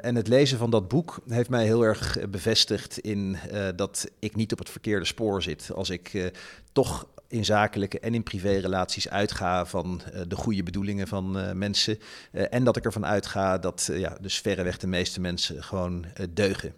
[0.00, 3.36] en het lezen van dat boek heeft mij heel erg bevestigd in
[3.76, 5.70] dat ik niet op het verkeerde spoor zit.
[5.74, 6.32] Als ik
[6.72, 11.98] toch in zakelijke en in privérelaties uitga van de goede bedoelingen van mensen.
[12.32, 16.74] en dat ik ervan uitga dat ja, dus verreweg de meeste mensen gewoon deugen.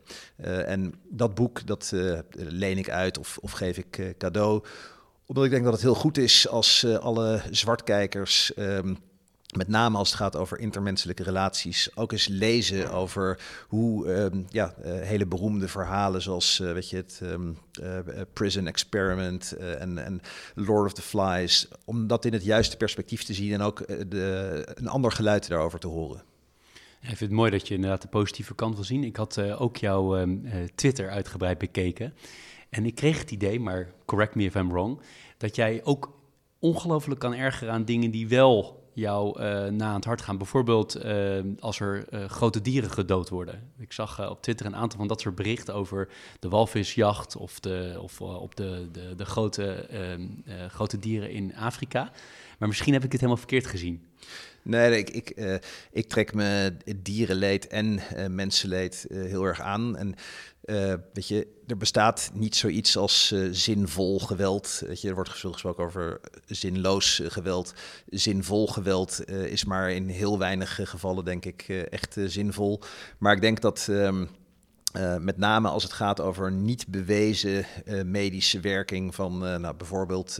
[0.66, 1.92] en dat boek, dat
[2.36, 4.64] leen ik uit of, of geef ik cadeau
[5.28, 8.52] omdat ik denk dat het heel goed is als alle zwartkijkers.
[8.56, 8.98] Um,
[9.56, 14.74] met name als het gaat over intermenselijke relaties, ook eens lezen over hoe um, ja,
[14.84, 17.58] uh, hele beroemde verhalen zoals uh, weet je, het um,
[18.32, 20.20] Prison Experiment en, en
[20.54, 24.66] Lord of the Flies, om dat in het juiste perspectief te zien en ook de,
[24.74, 26.22] een ander geluid daarover te horen.
[27.00, 29.04] ik vind het mooi dat je inderdaad de positieve kant wil zien.
[29.04, 30.44] Ik had ook jouw um,
[30.74, 32.14] Twitter uitgebreid bekeken.
[32.70, 35.00] En ik kreeg het idee, maar correct me if I'm wrong,
[35.36, 36.16] dat jij ook
[36.58, 40.38] ongelooflijk kan ergeren aan dingen die wel jou uh, na het hart gaan.
[40.38, 43.72] Bijvoorbeeld uh, als er uh, grote dieren gedood worden.
[43.78, 47.98] Ik zag op Twitter een aantal van dat soort berichten over de walvisjacht of, de,
[48.00, 50.26] of op de, de, de grote, ehm,
[50.68, 52.10] grote dieren in Afrika.
[52.58, 54.04] Maar misschien heb ik het helemaal verkeerd gezien.
[54.62, 55.54] Nee, ik, ik, uh,
[55.92, 59.96] ik trek me dierenleed en uh, mensenleed uh, heel erg aan.
[59.96, 60.14] En
[61.12, 64.82] weet je, er bestaat niet zoiets als zinvol geweld.
[64.86, 67.74] Weet je, er wordt gesproken over zinloos geweld.
[68.10, 72.80] Zinvol geweld is maar in heel weinig gevallen, denk ik, echt zinvol.
[73.18, 73.86] Maar ik denk dat.
[73.90, 74.28] Um,
[75.20, 77.66] met name als het gaat over niet bewezen
[78.04, 80.36] medische werking van nou, bijvoorbeeld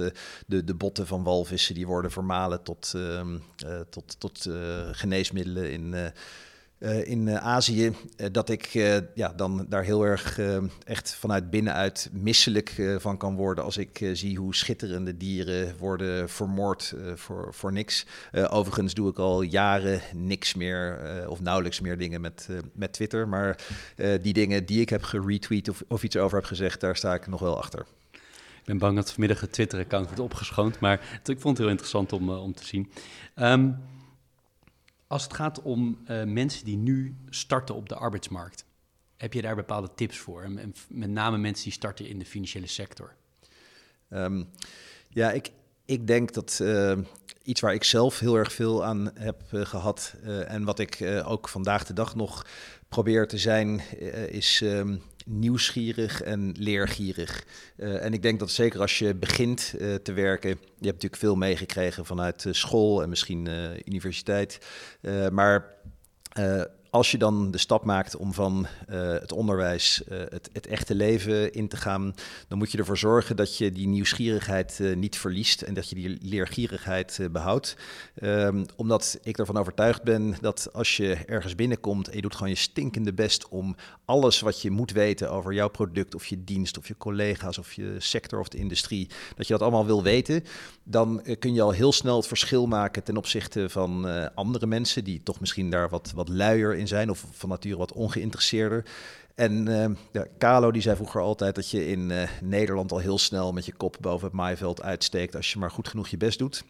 [0.46, 3.38] de, de botten van walvissen die worden vermalen tot, ehm,
[3.90, 4.48] tot, tot
[4.92, 6.12] geneesmiddelen in
[6.78, 8.66] uh, in uh, Azië, uh, dat ik
[9.14, 10.40] ja, dan daar heel erg
[10.84, 16.94] echt vanuit binnenuit misselijk van kan worden als ik zie hoe schitterende dieren worden vermoord
[17.14, 18.06] voor, voor niks.
[18.32, 23.58] overigens doe ik al jaren niks meer of nauwelijks meer dingen met, met Twitter, maar
[24.20, 27.26] die dingen die ik heb geretweet of, of iets over heb gezegd, daar sta ik
[27.26, 27.86] nog wel achter.
[28.58, 32.12] Ik ben bang dat vanmiddag het Twitter-account wordt opgeschoond, maar ik vond het heel interessant
[32.12, 32.90] om, om te zien.
[33.36, 33.76] Um,
[35.08, 38.64] als het gaat om uh, mensen die nu starten op de arbeidsmarkt,
[39.16, 40.42] heb je daar bepaalde tips voor?
[40.42, 43.14] En, met name mensen die starten in de financiële sector.
[44.10, 44.48] Um,
[45.08, 45.50] ja, ik,
[45.84, 46.98] ik denk dat uh,
[47.42, 50.14] iets waar ik zelf heel erg veel aan heb uh, gehad
[50.46, 52.46] en wat ik ook vandaag de dag nog
[52.88, 53.80] probeer te zijn,
[54.30, 57.44] is um, nieuwsgierig en leergierig.
[57.76, 61.16] Uh, en ik denk dat zeker als je begint uh, te werken, je hebt natuurlijk
[61.16, 63.48] veel meegekregen vanuit uh, school en misschien
[63.84, 64.58] universiteit.
[65.32, 65.76] maar
[66.90, 70.94] als je dan de stap maakt om van uh, het onderwijs uh, het, het, echte
[70.94, 72.14] leven in te gaan,
[72.48, 75.94] dan moet je ervoor zorgen dat je die nieuwsgierigheid uh, niet verliest en dat je
[75.94, 77.76] die leergierigheid behoudt.
[78.22, 82.48] Um, omdat ik ervan overtuigd ben dat als je ergens binnenkomt en je doet gewoon
[82.48, 86.78] je stinkende best om alles wat je moet weten over jouw product of je dienst
[86.78, 90.44] of je collega's of je sector of de industrie, dat je dat allemaal wil weten,
[90.84, 95.22] dan kun je al heel snel het verschil maken ten opzichte van andere mensen die
[95.22, 98.84] toch misschien daar wat, wat luier in zijn of van nature wat ongeïnteresseerder.
[99.34, 103.18] En uh, ja, Carlo die zei vroeger altijd dat je in uh, Nederland al heel
[103.18, 106.38] snel met je kop boven het maaiveld uitsteekt als je maar goed genoeg je best
[106.38, 106.64] doet.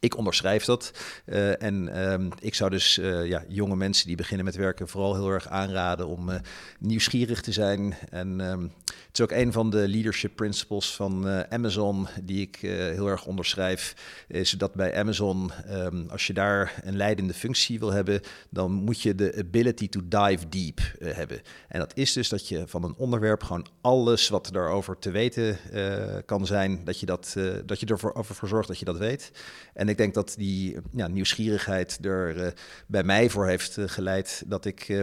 [0.00, 0.92] Ik onderschrijf dat.
[1.26, 5.14] Uh, en um, ik zou dus uh, ja, jonge mensen die beginnen met werken vooral
[5.14, 6.36] heel erg aanraden om uh,
[6.78, 7.94] nieuwsgierig te zijn.
[8.10, 13.06] En um, het is ook een van de leadership principles van Amazon die ik heel
[13.06, 13.94] erg onderschrijf.
[14.28, 18.20] Is dat bij Amazon, um, als je daar een leidende functie wil hebben,
[18.50, 21.40] dan moet je de ability to dive deep hebben.
[21.68, 25.58] En dat is dus dat je van een onderwerp gewoon alles wat daarover te weten
[26.26, 29.30] kan zijn, dat je, dat, dat je ervoor voor zorgt dat je dat weet.
[29.82, 32.46] En ik denk dat die ja, nieuwsgierigheid er uh,
[32.86, 35.02] bij mij voor heeft uh, geleid dat ik uh,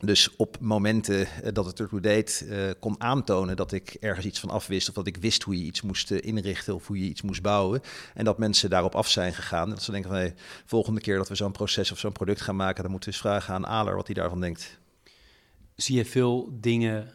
[0.00, 2.46] dus op momenten uh, dat het ertoe deed,
[2.80, 4.88] kon aantonen dat ik ergens iets van afwist.
[4.88, 7.80] Of dat ik wist hoe je iets moest inrichten of hoe je iets moest bouwen.
[8.14, 9.68] En dat mensen daarop af zijn gegaan.
[9.68, 10.34] En dat ze denken van hey,
[10.64, 13.24] volgende keer dat we zo'n proces of zo'n product gaan maken, dan moeten we eens
[13.24, 14.78] vragen aan Aler wat hij daarvan denkt.
[15.74, 17.12] Zie je veel dingen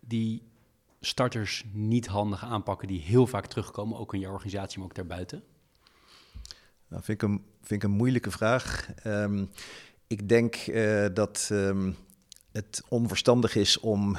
[0.00, 0.42] die
[1.00, 5.42] starters niet handig aanpakken, die heel vaak terugkomen, ook in je organisatie, maar ook daarbuiten?
[6.90, 8.88] Nou, vind ik een, vind ik een moeilijke vraag.
[9.06, 9.50] Um,
[10.06, 11.96] ik denk uh, dat um,
[12.52, 14.16] het onverstandig is om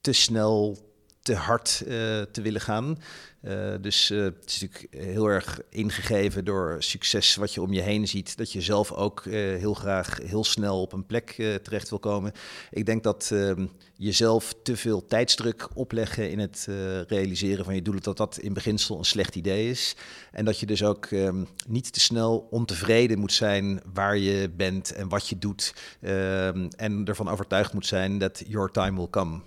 [0.00, 0.89] te snel
[1.30, 1.90] te hard uh,
[2.22, 2.98] te willen gaan.
[3.42, 7.80] Uh, dus uh, het is natuurlijk heel erg ingegeven door succes wat je om je
[7.80, 8.36] heen ziet.
[8.36, 11.30] Dat je zelf ook heel graag heel snel op een plek
[11.62, 12.32] terecht wil komen.
[12.70, 13.66] Ik denk dat ehm,
[13.96, 16.68] jezelf te veel tijdsdruk opleggen in het
[17.06, 19.96] realiseren van je doelen, dat dat in beginsel een slecht idee is.
[20.32, 24.92] En dat je dus ook um, niet te snel ontevreden moet zijn waar je bent
[24.92, 25.74] en wat je doet.
[26.02, 29.40] Um, en ervan overtuigd moet zijn dat your time will come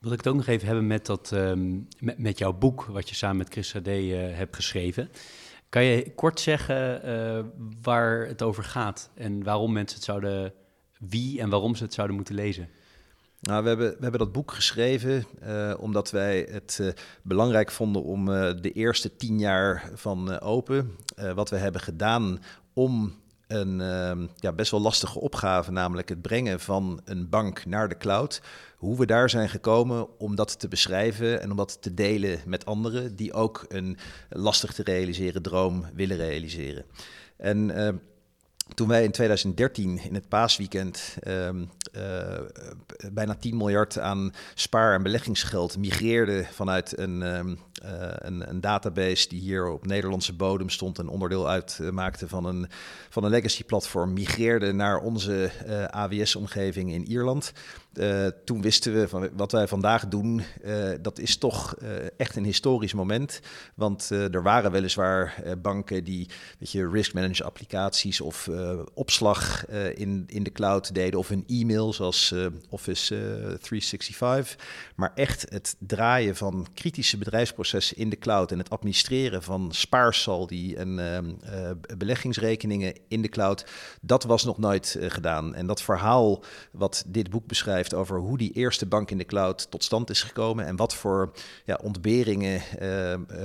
[0.00, 3.14] wil ik het ook nog even hebben met, dat, um, met, jouw boek, wat je
[3.14, 5.10] samen met Chris Sade uh, hebt geschreven.
[5.68, 7.44] Kan je kort zeggen uh,
[7.82, 10.52] waar het over gaat en waarom mensen het zouden,
[10.98, 12.68] wie en waarom ze het zouden moeten lezen?
[13.40, 18.26] Nou, we hebben, we hebben dat boek geschreven uh, omdat wij het belangrijk vonden om
[18.60, 20.96] de eerste tien jaar van Open,
[21.34, 22.42] wat we hebben gedaan
[22.72, 23.19] om
[23.52, 27.96] een ehm, ja, best wel lastige opgave, namelijk het brengen van een bank naar de
[27.96, 28.42] cloud.
[28.76, 32.66] Hoe we daar zijn gekomen om dat te beschrijven en om dat te delen met
[32.66, 33.98] anderen die ook een
[34.28, 36.84] lastig te realiseren droom willen realiseren.
[37.36, 37.88] En uh,
[38.74, 41.48] toen wij in 2013 in het paasweekend uh,
[43.12, 47.38] bijna 10 miljard aan spaar- en beleggingsgeld migreerden vanuit een, uh,
[48.18, 52.66] een, een, database die hier op Nederlandse bodem stond en onderdeel uitmaakte van een,
[53.08, 57.52] van een legacy-platform, migreerde naar onze eh, AWS-omgeving in Ierland.
[57.94, 62.36] Uh, toen wisten we van wat wij vandaag doen, uh, dat is toch uh, echt
[62.36, 63.40] een historisch moment.
[63.74, 66.28] Want er waren weliswaar banken die
[66.58, 68.50] weet je, risk management applicaties of
[68.94, 72.34] opslag in, in de cloud deden of hun e-mail mail zoals
[72.68, 73.14] Office
[73.60, 74.58] 365,
[74.94, 80.74] maar echt het draaien van kritische bedrijfsprocessen in de cloud en het administreren van spaarsaldi
[80.74, 81.00] en
[81.96, 83.66] beleggingsrekeningen in de cloud,
[84.00, 85.54] dat was nog nooit gedaan.
[85.54, 89.70] En dat verhaal wat dit boek beschrijft over hoe die eerste bank in de cloud
[89.70, 91.32] tot stand is gekomen en wat voor
[91.64, 92.62] ja, ontberingen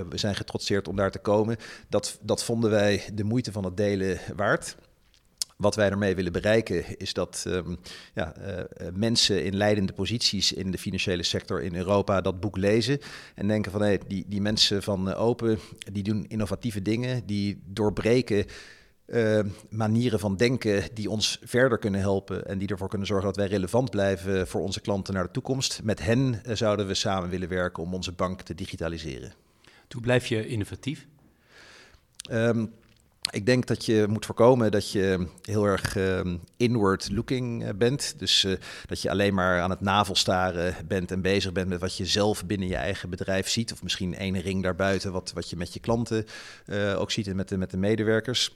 [0.09, 1.57] we zijn getrotseerd om daar te komen,
[1.89, 4.75] dat, dat vonden wij de moeite van het delen waard.
[5.55, 7.75] Wat wij ermee willen bereiken is dat ehm,
[8.13, 12.99] ja, eh, mensen in leidende posities in de financiële sector in Europa dat boek lezen
[13.35, 15.59] en denken van hé, die, die mensen van Open,
[15.91, 18.45] die doen innovatieve dingen, die doorbreken
[19.07, 19.39] uh,
[19.69, 23.47] manieren van denken die ons verder kunnen helpen en die ervoor kunnen zorgen dat wij
[23.47, 25.83] relevant blijven voor onze klanten naar de toekomst.
[25.83, 29.33] Met hen zouden we samen willen werken om onze bank te digitaliseren.
[29.89, 31.07] Hoe blijf je innovatief?
[32.31, 32.73] Um,
[33.29, 38.15] ik denk dat je moet voorkomen dat je heel erg uh, inward looking eh, bent.
[38.17, 41.97] Dus uh, dat je alleen maar aan het navelstaren bent en bezig bent met wat
[41.97, 43.71] je zelf binnen je eigen bedrijf ziet.
[43.71, 46.25] Of misschien één ring daarbuiten, wat, wat je met je klanten
[46.65, 48.55] uh, ook ziet en met de, met de medewerkers.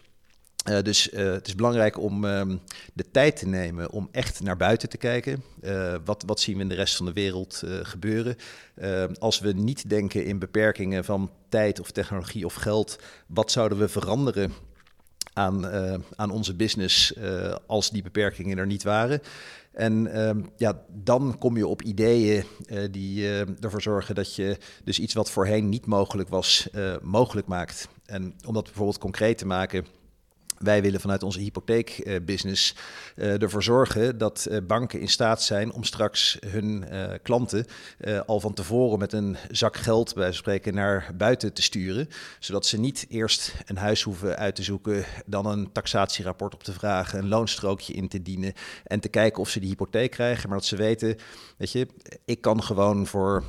[0.67, 2.59] Uh, dus uh, het is belangrijk om um,
[2.93, 5.43] de tijd te nemen om echt naar buiten te kijken.
[5.61, 8.35] Uh, wat, wat zien we in de rest van de wereld gebeuren?
[8.75, 13.77] Ehm, als we niet denken in beperkingen van tijd of technologie of geld, wat zouden
[13.77, 14.53] we veranderen
[15.33, 15.65] aan,
[16.15, 17.13] aan onze business
[17.67, 19.21] als die beperkingen er niet waren?
[19.71, 22.43] En uh, ja, dan kom je op ideeën
[22.91, 23.27] die
[23.59, 26.69] ervoor zorgen dat je dus iets wat voorheen niet mogelijk was,
[27.01, 27.87] mogelijk maakt.
[28.05, 29.85] En om dat bijvoorbeeld concreet te maken,
[30.59, 32.75] wij willen vanuit onze hypotheekbusiness
[33.15, 36.85] uh, ervoor zorgen dat uh, banken in staat zijn om straks hun
[37.23, 37.65] klanten
[38.25, 42.07] al van tevoren met een zak geld bij spreken naar buiten te sturen.
[42.39, 46.73] Zodat ze niet eerst een huis hoeven uit te zoeken, dan een taxatierapport op te
[46.73, 48.53] vragen, een loonstrookje in te dienen
[48.83, 50.49] en te kijken of ze die hypotheek krijgen.
[50.49, 51.15] Maar dat ze weten,
[51.57, 51.87] weet je,
[52.25, 53.43] ik kan gewoon voor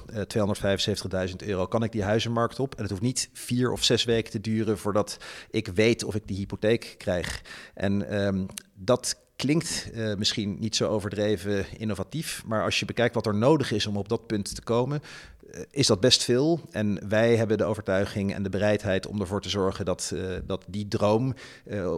[1.28, 2.74] 275.000 euro kan ik die huizenmarkt op.
[2.74, 5.18] En het hoeft niet vier of zes weken te duren voordat
[5.50, 7.42] ik weet of ik die hypotheek krijg.
[7.74, 13.26] En um, dat klinkt uh, misschien niet zo overdreven innovatief, maar als je bekijkt wat
[13.26, 16.60] er nodig is om op dat punt te komen, uh, is dat best veel.
[16.70, 20.64] En wij hebben de overtuiging en de bereidheid om ervoor te zorgen dat, uh, dat
[20.68, 21.34] die droom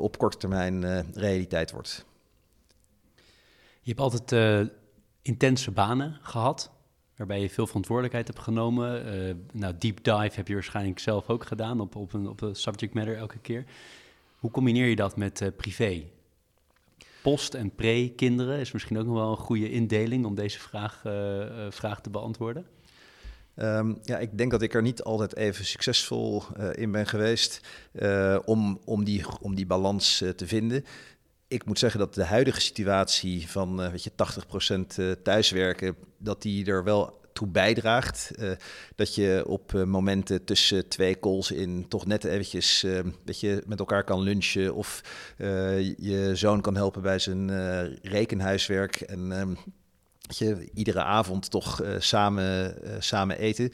[0.01, 2.05] op korte termijn realiteit wordt.
[3.81, 4.71] Je hebt altijd
[5.23, 6.71] intense banen gehad,
[7.17, 9.03] waarbij je veel verantwoordelijkheid hebt genomen.
[9.53, 12.95] nou, deep dive heb je waarschijnlijk zelf ook gedaan op, op, een, op een subject
[12.95, 13.65] matter elke keer.
[14.43, 16.05] Hoe combineer je dat met uh, privé?
[17.23, 21.13] Post en pre-kinderen is misschien ook nog wel een goede indeling om deze vraag, uh,
[21.13, 22.67] uh, vraag te beantwoorden.
[23.57, 27.61] Um, ja, ik denk dat ik er niet altijd even succesvol in ben geweest
[28.45, 30.85] om, om, die, om die balans te vinden
[31.49, 34.13] ik moet zeggen dat de huidige situatie van weet je,
[35.17, 38.31] 80% thuiswerken, dat die er wel toe bijdraagt.
[38.39, 38.51] Uh,
[38.95, 43.63] dat je op uh, momenten tussen twee calls in toch net eventjes uh, dat je
[43.67, 45.01] met elkaar kan lunchen of
[45.97, 47.51] je zoon kan helpen bij zijn
[48.03, 49.57] rekenhuiswerk en um,
[50.21, 53.73] dat je iedere avond toch samen, samen eten.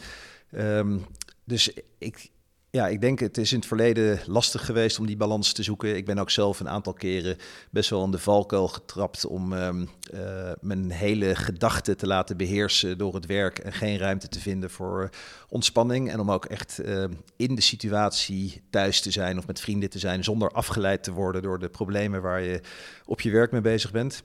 [0.53, 1.07] Um,
[1.45, 2.31] dus ik,
[2.71, 5.97] ja, ik denk het is in het verleden lastig geweest om die balans te zoeken.
[5.97, 7.37] Ik ben ook zelf een aantal keren
[7.71, 12.99] best wel in de valkuil getrapt om um, uh, mijn hele gedachten te laten beheersen
[12.99, 15.11] door het werk en geen ruimte te vinden voor
[15.49, 16.11] ontspanning.
[16.11, 17.05] En om ook echt uh,
[17.37, 21.43] in de situatie thuis te zijn of met vrienden te zijn zonder afgeleid te worden
[21.43, 22.61] door de problemen waar je
[23.05, 24.23] op je werk mee bezig bent.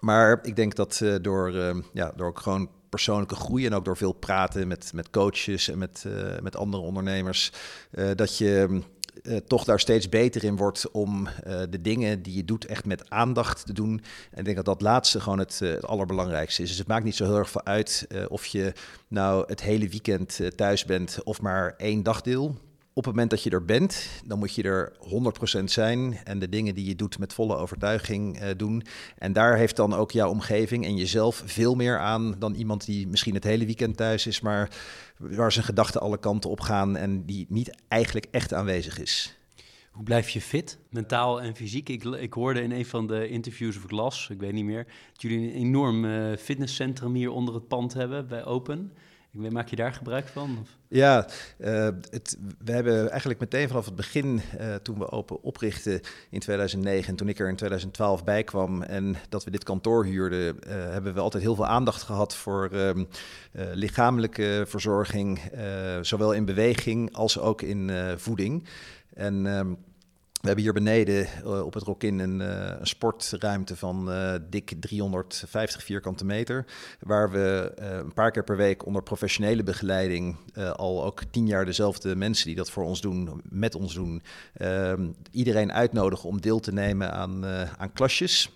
[0.00, 1.52] Maar ik denk dat uh, door,
[1.92, 5.78] ja, door ook gewoon persoonlijke groei en ook door veel praten met, met coaches en
[5.78, 7.52] met, uh, met andere ondernemers,
[7.94, 8.80] uh, dat je
[9.22, 11.28] uh, toch daar steeds beter in wordt om
[11.70, 14.02] de dingen die je doet echt met aandacht te doen.
[14.30, 16.68] En ik denk dat dat laatste gewoon het, allerbelangrijkste is.
[16.68, 18.72] Dus het maakt niet zo heel erg veel uit of je
[19.08, 22.56] nou het hele weekend thuis bent of maar één dagdeel
[22.98, 24.92] op het moment dat je er bent, dan moet je er
[25.60, 28.82] 100% zijn en de dingen die je doet met volle overtuiging uh, doen.
[29.18, 33.06] En daar heeft dan ook jouw omgeving en jezelf veel meer aan dan iemand die
[33.06, 34.70] misschien het hele weekend thuis is, maar
[35.16, 39.36] waar zijn gedachten alle kanten op gaan en die niet eigenlijk echt aanwezig is.
[39.90, 41.88] Hoe blijf je fit, mentaal en fysiek?
[41.88, 44.86] Ik, ik hoorde in een van de interviews of ik las, ik weet niet meer,
[45.12, 48.92] dat jullie een enorm uh, fitnesscentrum hier onder het pand hebben bij Open.
[49.30, 50.58] Maak je daar gebruik van?
[50.60, 50.68] Of?
[50.88, 51.26] Ja,
[51.58, 56.00] uh, het, we hebben eigenlijk meteen vanaf het begin, uh, toen we open oprichten
[56.30, 60.04] in 2009 en toen ik er in 2012 bij kwam en dat we dit kantoor
[60.04, 63.04] huurden, uh, hebben we altijd heel veel aandacht gehad voor ehm,
[63.52, 65.40] lichamelijke verzorging,
[66.00, 68.68] zowel in beweging als ook in voeding.
[69.14, 69.78] En um,
[70.40, 74.72] we hebben hier beneden uh, op het Rokin een, uh, een sportruimte van uh, dik
[74.80, 76.64] 350 vierkante meter.
[77.00, 80.36] Waar we een paar keer per week onder professionele begeleiding
[80.76, 84.22] al ook tien jaar dezelfde mensen die dat voor ons doen, met ons doen.
[84.54, 87.46] Ehm, iedereen uitnodigen om deel te nemen aan,
[87.78, 88.50] aan klasjes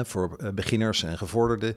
[0.00, 1.76] voor eh, beginners en gevorderden.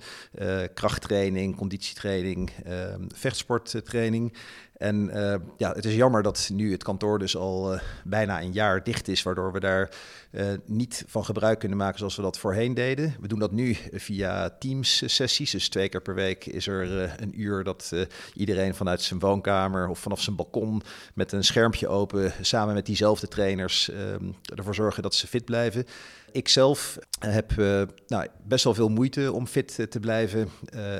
[0.74, 2.74] Krachttraining, conditietraining, uh,
[3.14, 4.34] vechtsporttraining.
[4.78, 8.84] En uh, ja, het is jammer dat nu het kantoor dus al bijna een jaar
[8.84, 9.90] dicht is, waardoor we daar
[10.66, 13.16] niet van gebruik kunnen maken zoals we dat voorheen deden.
[13.22, 15.52] We doen dat nu via Teams-sessies.
[15.52, 17.92] Dus twee keer per week is er een uur dat
[18.34, 20.82] iedereen vanuit zijn woonkamer of vanaf zijn balkon
[21.14, 25.86] met een schermpje open samen met diezelfde trainers ehm, ervoor zorgen dat ze fit blijven
[26.36, 30.50] ik zelf heb uh, nou, best wel veel moeite om fit eh, te blijven.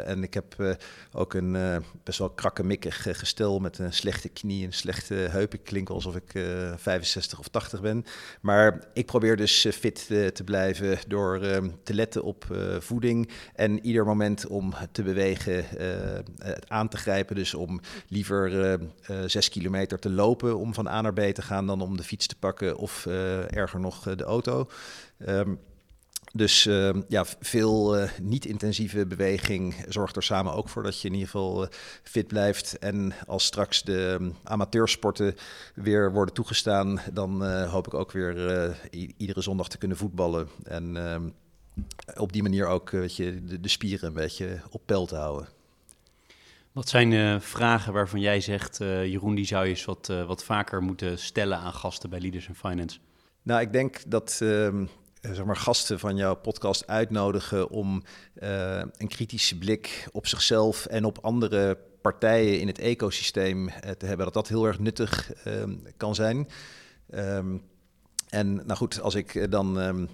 [0.06, 0.78] En ik heb
[1.12, 5.54] ook een best wel krakkemikkig gestel met een slechte knie en slechte heup.
[5.54, 6.32] Ik klink alsof ik
[6.76, 8.06] 65 of 80 ben.
[8.42, 11.40] Maar ik probeer dus fit te blijven door
[11.84, 12.46] te letten op
[12.80, 15.66] voeding en ieder moment om te bewegen,
[16.68, 17.36] aan te grijpen.
[17.36, 18.80] Dus om liever
[19.26, 22.28] zes kilometer te lopen om van A naar B te gaan dan om de fiets
[22.28, 23.06] te pakken of
[23.50, 24.68] erger nog de auto.
[25.18, 25.60] Um,
[26.36, 31.14] dus uh, ja, veel uh, niet-intensieve beweging zorgt er samen ook voor dat je in
[31.14, 31.70] ieder geval uh,
[32.04, 32.80] fit blijft.
[32.80, 35.36] En als straks de um, amateursporten
[35.76, 38.78] weer worden toegestaan, dan hoop ik ook weer
[39.18, 40.48] iedere zondag te kunnen voetballen.
[40.64, 41.30] En ehm,
[42.16, 45.48] op die manier ook weet je, de, de, spieren een beetje op peil te houden.
[46.72, 51.20] Wat zijn vragen waarvan jij zegt, Jeroen, die zou je eens wat, wat vaker moeten
[51.20, 53.00] stellen aan gasten bij Leaders in Finance?
[53.46, 54.88] Nou, ik denk dat ehm, eh,
[55.34, 58.04] zeg maar, gasten van jouw podcast uitnodigen om
[58.44, 64.06] uh, een kritische blik op zichzelf en op andere partijen in het ecosysteem uh, te
[64.06, 65.64] hebben, dat dat heel erg nuttig uh,
[65.98, 66.48] kan zijn.
[67.16, 67.62] Um,
[68.30, 70.10] en nou goed, als ik dan um,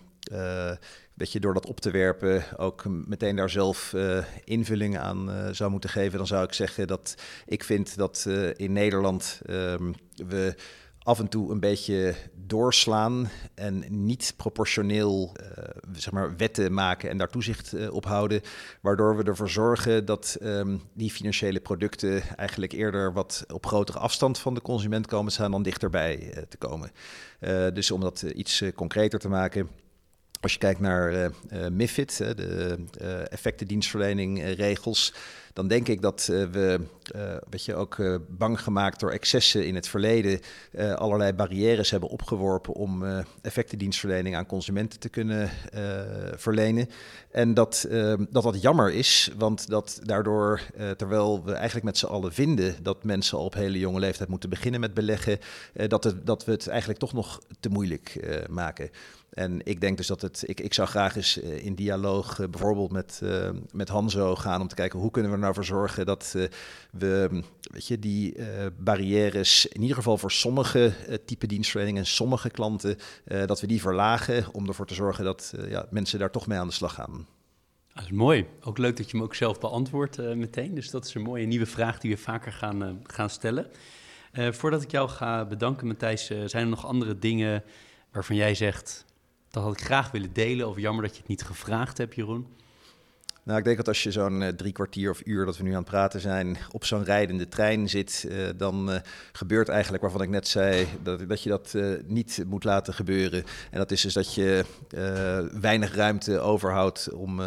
[1.14, 3.96] beetje door dat op te werpen ook meteen daar zelf
[4.44, 9.42] invulling aan zou moeten geven, dan zou ik zeggen dat ik vind dat in Nederland
[10.16, 10.56] we
[11.04, 15.48] af en toe een beetje doorslaan en niet proportioneel uh,
[15.94, 18.42] zeg maar wetten maken en daar toezicht uh, op houden,
[18.82, 24.38] waardoor we ervoor zorgen dat um, die financiële producten eigenlijk eerder wat op grotere afstand
[24.38, 26.92] van de consument komen staan dan dichterbij uh, te komen.
[27.74, 29.70] dus om dat iets concreter te maken.
[30.42, 31.32] Als je kijkt naar
[31.72, 32.88] MIFID, de
[33.30, 35.14] effectendienstverleningregels,
[35.54, 36.80] dan denk ik dat we,
[37.50, 37.98] weet je, ook
[38.30, 40.40] bang gemaakt door excessen in het verleden,
[40.96, 43.04] allerlei barrières hebben opgeworpen om
[43.42, 45.50] effectendienstverlening aan consumenten te kunnen
[46.36, 46.90] verlenen.
[47.32, 47.88] En dat,
[48.30, 50.62] dat dat jammer is, want dat daardoor,
[50.98, 54.50] terwijl we eigenlijk met z'n allen vinden dat mensen al op hele jonge leeftijd moeten
[54.50, 55.40] beginnen met beleggen,
[55.88, 58.90] dat, het, dat we het eigenlijk toch nog te moeilijk maken.
[59.32, 62.92] En ik denk dus dat het, ik, ik zou graag eens eh, in dialoog bijvoorbeeld
[62.92, 63.22] met,
[63.72, 66.46] met Hanzo gaan om te kijken hoe kunnen we nou voor zorgen dat uh,
[66.92, 68.36] we, weet je, die
[68.78, 70.94] barrières in ieder geval voor sommige
[71.26, 72.98] type dienstverlening en sommige klanten,
[73.46, 76.68] dat we die verlagen om ervoor te zorgen dat ja, mensen daar toch mee aan
[76.68, 77.28] de slag gaan.
[77.94, 78.46] Dat is mooi.
[78.62, 80.76] Ook leuk dat je hem ook zelf beantwoordt meteen.
[80.76, 83.68] Dus dat is een mooie nieuwe vraag die we vaker gaan, gaan stellen.
[84.34, 87.64] voordat ik jou ga bedanken, Matthijs, zijn er nog andere dingen
[88.12, 89.06] waarvan jij zegt
[89.52, 90.68] dat had ik graag willen delen.
[90.68, 92.48] Of jammer dat je het niet gevraagd hebt, Jeroen.
[93.44, 95.70] Nou, ik denk dat als je zo'n uh, drie kwartier of uur dat we nu
[95.70, 98.96] aan het praten zijn, op zo'n rijdende trein zit, uh, dan uh,
[99.32, 101.76] gebeurt eigenlijk waarvan ik net zei dat, dat je dat
[102.06, 103.44] niet moet laten gebeuren.
[103.72, 104.66] En dat is dus dat je
[105.62, 107.42] weinig ruimte overhoudt om,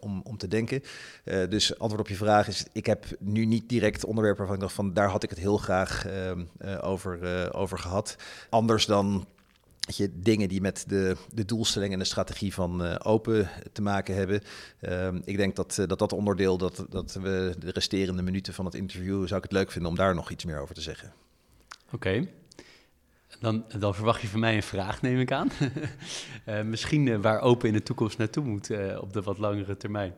[0.00, 0.82] om, om te denken.
[1.48, 4.74] dus antwoord op je vraag is, ik heb nu niet direct onderwerpen waarvan ik dacht
[4.74, 6.06] van daar had ik het heel graag
[6.80, 8.16] over, over gehad.
[8.48, 9.26] Anders dan
[9.86, 14.14] je, dingen die met de, de doelstelling en de strategie van uh, open te maken
[14.14, 14.40] hebben.
[14.80, 18.64] Uh, ik denk dat, uh, dat dat onderdeel, dat, dat we de resterende minuten van
[18.64, 21.12] het interview, zou ik het leuk vinden om daar nog iets meer over te zeggen.
[21.86, 21.94] Oké.
[21.94, 22.30] Okay.
[23.40, 25.50] Dan, dan verwacht je van mij een vraag, neem ik aan.
[26.44, 28.70] Eh, misschien waar open in de toekomst naartoe moet
[29.00, 30.14] op de wat langere termijn.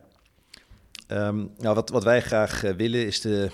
[1.09, 3.51] Um, nou, wat, wat wij graag willen is de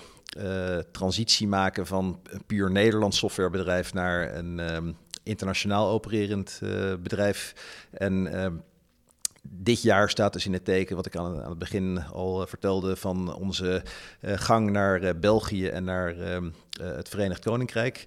[0.91, 7.53] transitie maken van een puur Nederlands softwarebedrijf naar een um, internationaal opererend uh, bedrijf.
[7.91, 8.47] En uh,
[9.41, 12.47] dit jaar staat dus in het teken, wat ik aan, aan het begin al uh,
[12.47, 13.83] vertelde, van onze
[14.21, 16.49] gang naar België en naar ehm,
[16.81, 18.05] het Verenigd Koninkrijk.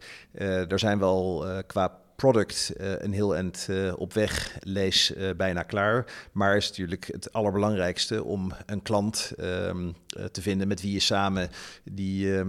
[0.69, 6.29] daar zijn we al qua product een heel eind op weg, lees bijna klaar.
[6.33, 9.95] Maar is natuurlijk het allerbelangrijkste om een klant um,
[10.33, 11.51] te vinden met wie je samen
[11.85, 12.45] die,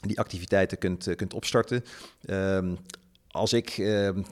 [0.00, 1.84] die activiteiten kunt, kunt opstarten.
[2.30, 2.78] Um,
[3.30, 3.80] als ik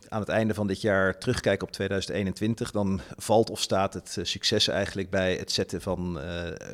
[0.09, 4.69] aan het einde van dit jaar terugkijk op 2021, dan valt of staat het succes
[4.69, 6.19] eigenlijk bij het zetten van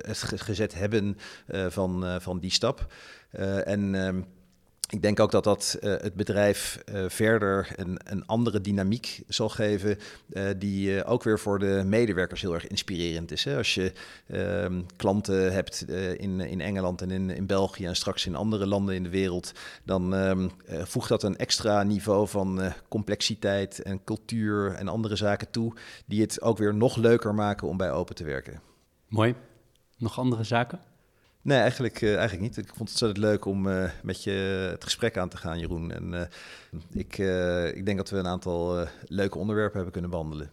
[0.07, 1.18] het gezet hebben
[1.68, 2.87] van, van die stap.
[3.64, 4.20] en ehm,
[4.93, 9.49] ik denk ook dat dat uh, het bedrijf uh, verder een, een, andere dynamiek zal
[9.49, 13.45] geven, uh, die ook weer voor de medewerkers heel erg inspirerend is.
[13.45, 13.57] Hè?
[13.57, 13.93] Als je
[14.26, 15.84] ehm, klanten hebt
[16.18, 19.53] in, in Engeland en in, in België en straks in andere landen in de wereld,
[19.84, 25.72] dan um, voegt dat een extra niveau van complexiteit en cultuur en andere zaken toe,
[26.07, 28.61] die het ook weer nog leuker maken om bij Open te werken.
[29.09, 29.34] Mooi.
[29.97, 30.91] Nog andere zaken?
[31.43, 32.57] Nee, eigenlijk, uh, eigenlijk niet.
[32.57, 34.30] Ik vond het ontzettend leuk om uh, met je
[34.70, 35.93] het gesprek aan te gaan, Jeroen.
[35.93, 36.20] En uh,
[36.93, 37.18] ik,
[37.76, 40.51] ik denk dat we een aantal leuke onderwerpen hebben kunnen behandelen.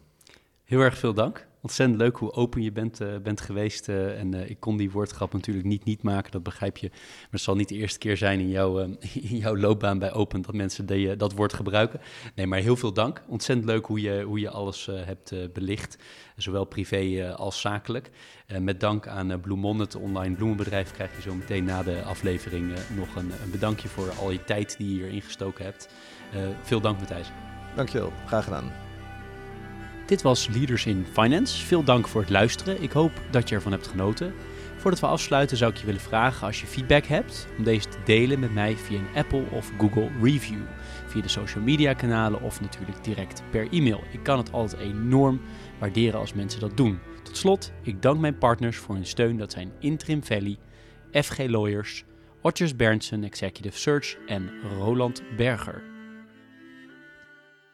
[0.64, 3.88] Heel erg veel dank ontzettend leuk hoe open je bent, uh, bent geweest.
[3.88, 6.88] Uh, en uh, ik kon die woordgrap natuurlijk niet niet maken, dat begrijp je.
[6.90, 8.78] Maar het zal niet de eerste keer zijn in, jouw
[9.30, 12.00] in jouw loopbaan bij Open dat mensen dat woord gebruiken.
[12.36, 13.24] Nee, maar heel veel dank.
[13.28, 15.98] Ontzettend leuk hoe je, hoe je alles hebt belicht,
[16.36, 18.10] zowel privé als zakelijk.
[18.60, 23.16] met dank aan Bloemon, het online bloemenbedrijf, krijg je zo meteen na de aflevering nog
[23.16, 25.90] een, een, bedankje voor al je tijd die je hierin gestoken hebt.
[26.62, 27.32] veel dank Matthijs.
[27.76, 28.89] Dankjewel, graag gedaan.
[30.10, 31.66] Dit was Leaders in Finance.
[31.66, 32.82] Veel dank voor het luisteren.
[32.82, 34.34] Ik hoop dat je ervan hebt genoten.
[34.78, 37.98] Voordat we afsluiten zou ik je willen vragen als je feedback hebt om deze te
[38.06, 40.62] delen met mij via een Apple of Google review.
[41.08, 44.04] Via de social media kanalen of natuurlijk direct per e-mail.
[44.12, 45.42] Ik kan het altijd enorm
[45.80, 47.00] waarderen als mensen dat doen.
[47.24, 49.38] Tot slot, ik dank mijn partners voor hun steun.
[49.38, 50.58] Dat zijn Interim Valley,
[51.12, 52.04] FG Lawyers,
[52.42, 55.99] Otjes Berndsen Executive Search en Roland Berger.